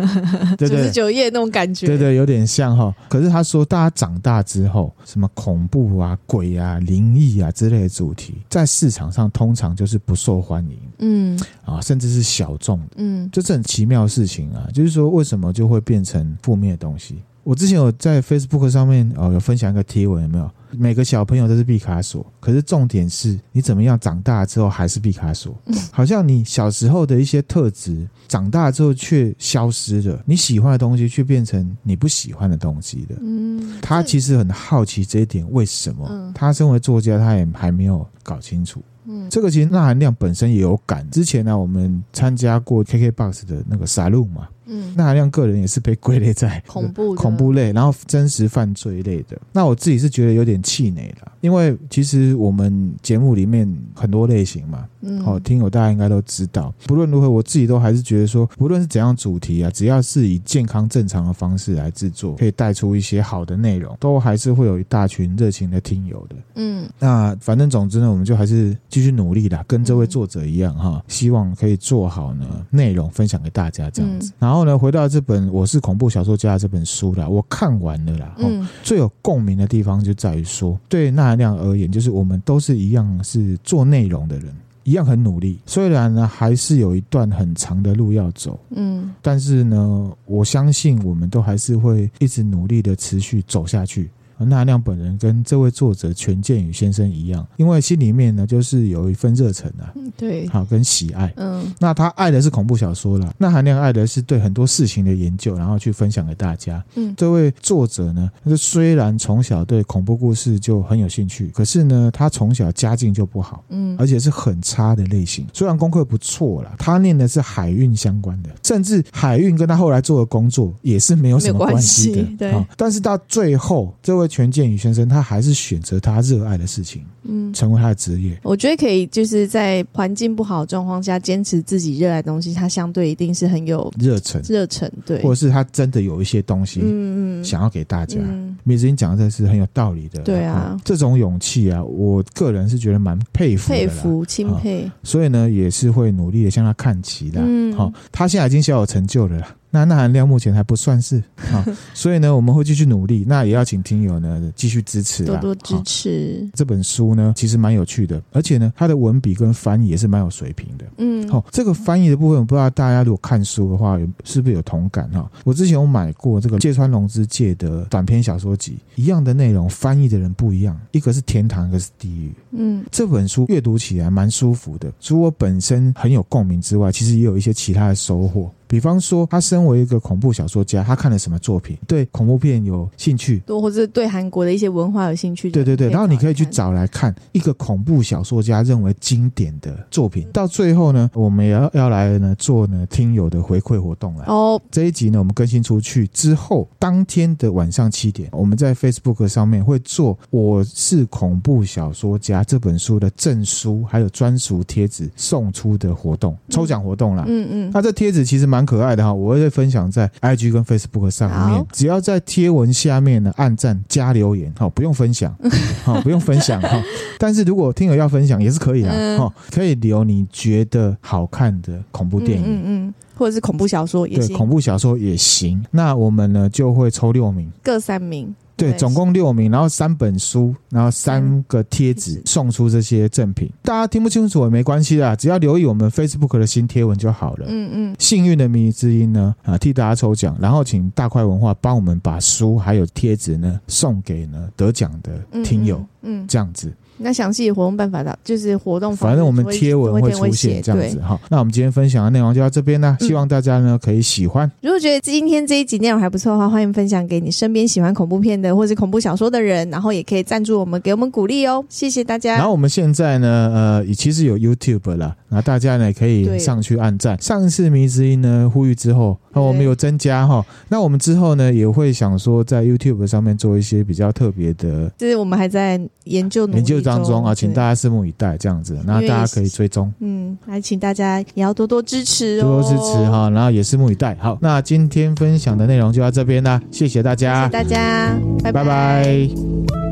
[0.56, 0.68] 对对？
[0.68, 2.94] 九十九夜那种感觉，对对，有点像哈。
[3.08, 6.78] 可是他说，大家长大之后，什么恐怖啊、鬼啊。
[6.78, 14.68] 灵异啊之类的主题，在市场上通常就是不受欢迎，嗯啊，甚至是小众的，嗯，这是很奇妙的事情啊。
[14.72, 17.22] 就是说，为什么就会变成负面的东西？
[17.48, 20.50] 我之前有在 Facebook 上面哦，有分享一个贴文，有没有？
[20.72, 25.58] 每个小朋友都是毕卡索，可是重点是你怎么样长大之后还是毕卡索？
[25.90, 33.16] 好像你小时候的一些特质，长大之后却消失了，你喜欢的东西却变成你不喜欢的东西了。
[33.22, 36.30] 嗯，他其实很好奇这一点，为什么？
[36.34, 38.82] 他身为作家，他也还没有搞清楚。
[39.06, 41.08] 嗯，这个其实纳含量本身也有感。
[41.10, 44.46] 之前呢，我们参加过 KKBOX 的那个沙龙嘛。
[44.68, 49.36] 嗯，那含量个人也是被归类在 恐怖恐怖类，然后真实犯罪类的。
[49.52, 56.72] 那我自己是觉得有点气馁了，因为其实我们节目里面很多类型嘛，嗯，好听友大家应该都知道。
[56.86, 66.36] 不论如何，我自己都还是觉得说，不论是怎样主题啊，只要是以健康正常的方式来制作，可以带出一些好的内容，都还是会有一大群热情的听友的。
[66.56, 74.57] 嗯，那反正总之呢，我们就还是继续努力啦，跟这位作者一样哈，希望可以做好呢内容分享给大家这样子，然后。
[74.58, 78.34] 然后呢，回到这本《我是恐怖小说家》这本书啦，我看完了啦。
[78.38, 84.52] 嗯，最有共鸣的地方就在于说，对纳含量而言，就是我们都是一样是做内容的人，
[84.82, 85.60] 一样很努力。
[85.64, 94.10] 虽然呢，还是有一段很长的路要走，嗯，但是呢，我相信我们都还是会一直努力的持续走下去。
[94.40, 106.82] 那含亮本人跟这位作者权健宇先生一样，因为心里面呢就是有一份热忱啊，对，好跟喜爱，嗯，那他爱的是恐怖小说了，那韩亮爱的是对很多事情的研究，然后去分享给大家。
[106.94, 115.46] 嗯，这位作者呢，他虽然从小对恐怖故事就很有兴趣，可是呢，他从小家境就不好，嗯，而且是很差的类型。
[115.52, 122.22] 虽然功课不错啦，他念的是海运相关的，甚至海运跟他后来做的工作也是没有什么关系的。
[122.38, 128.38] 对、哦，但是到最后，这位权健宇先生他还是选择他热爱的事情，嗯，成为他的职业。
[128.42, 138.18] 我觉得可以，就是在环境不好的状况下坚持自己热爱的东西，他相对一定是很有热忱，热忱，对，或者是他真的有一些东西，嗯嗯，想要给大家。
[138.64, 147.40] 米子英讲的这是很有道理的，对啊，嗯、这种勇气啊，我个人是觉得蛮佩服的，佩服钦佩、哦，所以呢，也是会努力的向他看齐的。
[147.42, 149.56] 嗯，好、哦，他现在已经小有成就了啦。
[149.70, 153.24] 那那含量目前还不算是啊， 所以呢，我们会继续努力。
[153.26, 156.48] 那也要请听友呢继续支持，多多支持。
[156.54, 160.84] 这本书呢，其实蛮有趣的，而且呢，它的文笔跟翻译也是蛮有水平的。
[160.96, 165.30] 嗯，好，这个翻译的部分，我不知道大家如果看书的话，有是不是有同感哈？
[165.44, 172.32] 我之前有买过这个芥川龙之介的短篇小说集，一样的内容，翻译的人不一样，一个是天堂，一个是地狱。
[172.52, 178.50] 嗯，这本书阅读起来蛮舒服的，除我本身很有共鸣之外，其实也有一些其他的收获。
[178.68, 190.28] 比方说，他身为一个恐怖小说家，他看了什么作品，对恐怖片有兴趣，多或者对韩国的一些文化有兴趣，对对对，然后你可以去找来看一个恐怖小说家认为经典的作品。
[190.34, 194.24] 到最后呢，我们也要要来呢做呢听友的回馈活动了。
[194.26, 207.24] 哦，这一集呢，我们更新出去之后，当天的晚上七点，我们在 Facebook 上面会做《我是恐怖小说家》这本书的证书还有专属贴纸送出的活动，抽奖活动啦。
[207.26, 208.57] 嗯嗯，那这贴纸其实蛮。
[208.58, 211.64] 蛮可爱的哈，我会分享在 IG 跟 Facebook 上面。
[211.70, 215.32] 只要在贴文下面呢按赞加留言，好，不用分享，
[215.84, 216.82] 好，不用分享哈。
[217.20, 225.64] 但是如果听友要分享也是可以的，哈，可以留你觉得好看的恐怖电影，嗯嗯，或者是恐怖小说也行，对，恐怖小说也行。
[225.70, 228.34] 那我们呢就会抽六名，各三名。
[228.58, 233.48] 对，总共六名，然后三本书，然后三个贴纸，送出这些赠品。
[233.62, 237.46] 大家听不清楚也没关系啦，只要留意我们 Facebook 的新贴文就好了。
[237.48, 245.80] 嗯嗯，幸运的迷之音呢，啊，替大家抽奖，然后请大块文化帮我们把书还有贴纸呢送给呢得奖的听友。
[246.02, 246.72] 嗯，这样子。
[246.98, 251.18] 那详细的活动办法的，就是活动，反正我们贴文会出现这样子哈。
[251.28, 254.50] 那我们今天分享的内容就到这边啦，希望大家呢可以喜欢。
[254.60, 262.34] 如果觉得今天这一集内容还不错的话，欢迎分享给你身边喜欢恐怖片的或是恐怖小说的人，然后也可以赞助我们，给我们鼓励哦，谢谢大家。
[262.34, 267.20] 然后我们现在呢，呃，其实有 YouTube 了，然后大家呢可以上去按赞。
[267.20, 270.44] 上一次迷之音呢呼吁之后，那我们有增加哈。
[270.68, 279.92] 那我们之后呢也会想说在 YouTube 上面做一些比较特别的，就是我们还在研究研究当中啊，请大家拭目以待，这样子，那大家可以追踪。
[280.00, 284.16] 嗯，还，请大家也要多多支持哦，多多支持哈，然后也拭目以待。
[284.18, 288.64] 好，那今天分享的内容就到这边啦，谢谢大家，谢谢大家，拜拜。
[288.64, 289.87] 拜拜。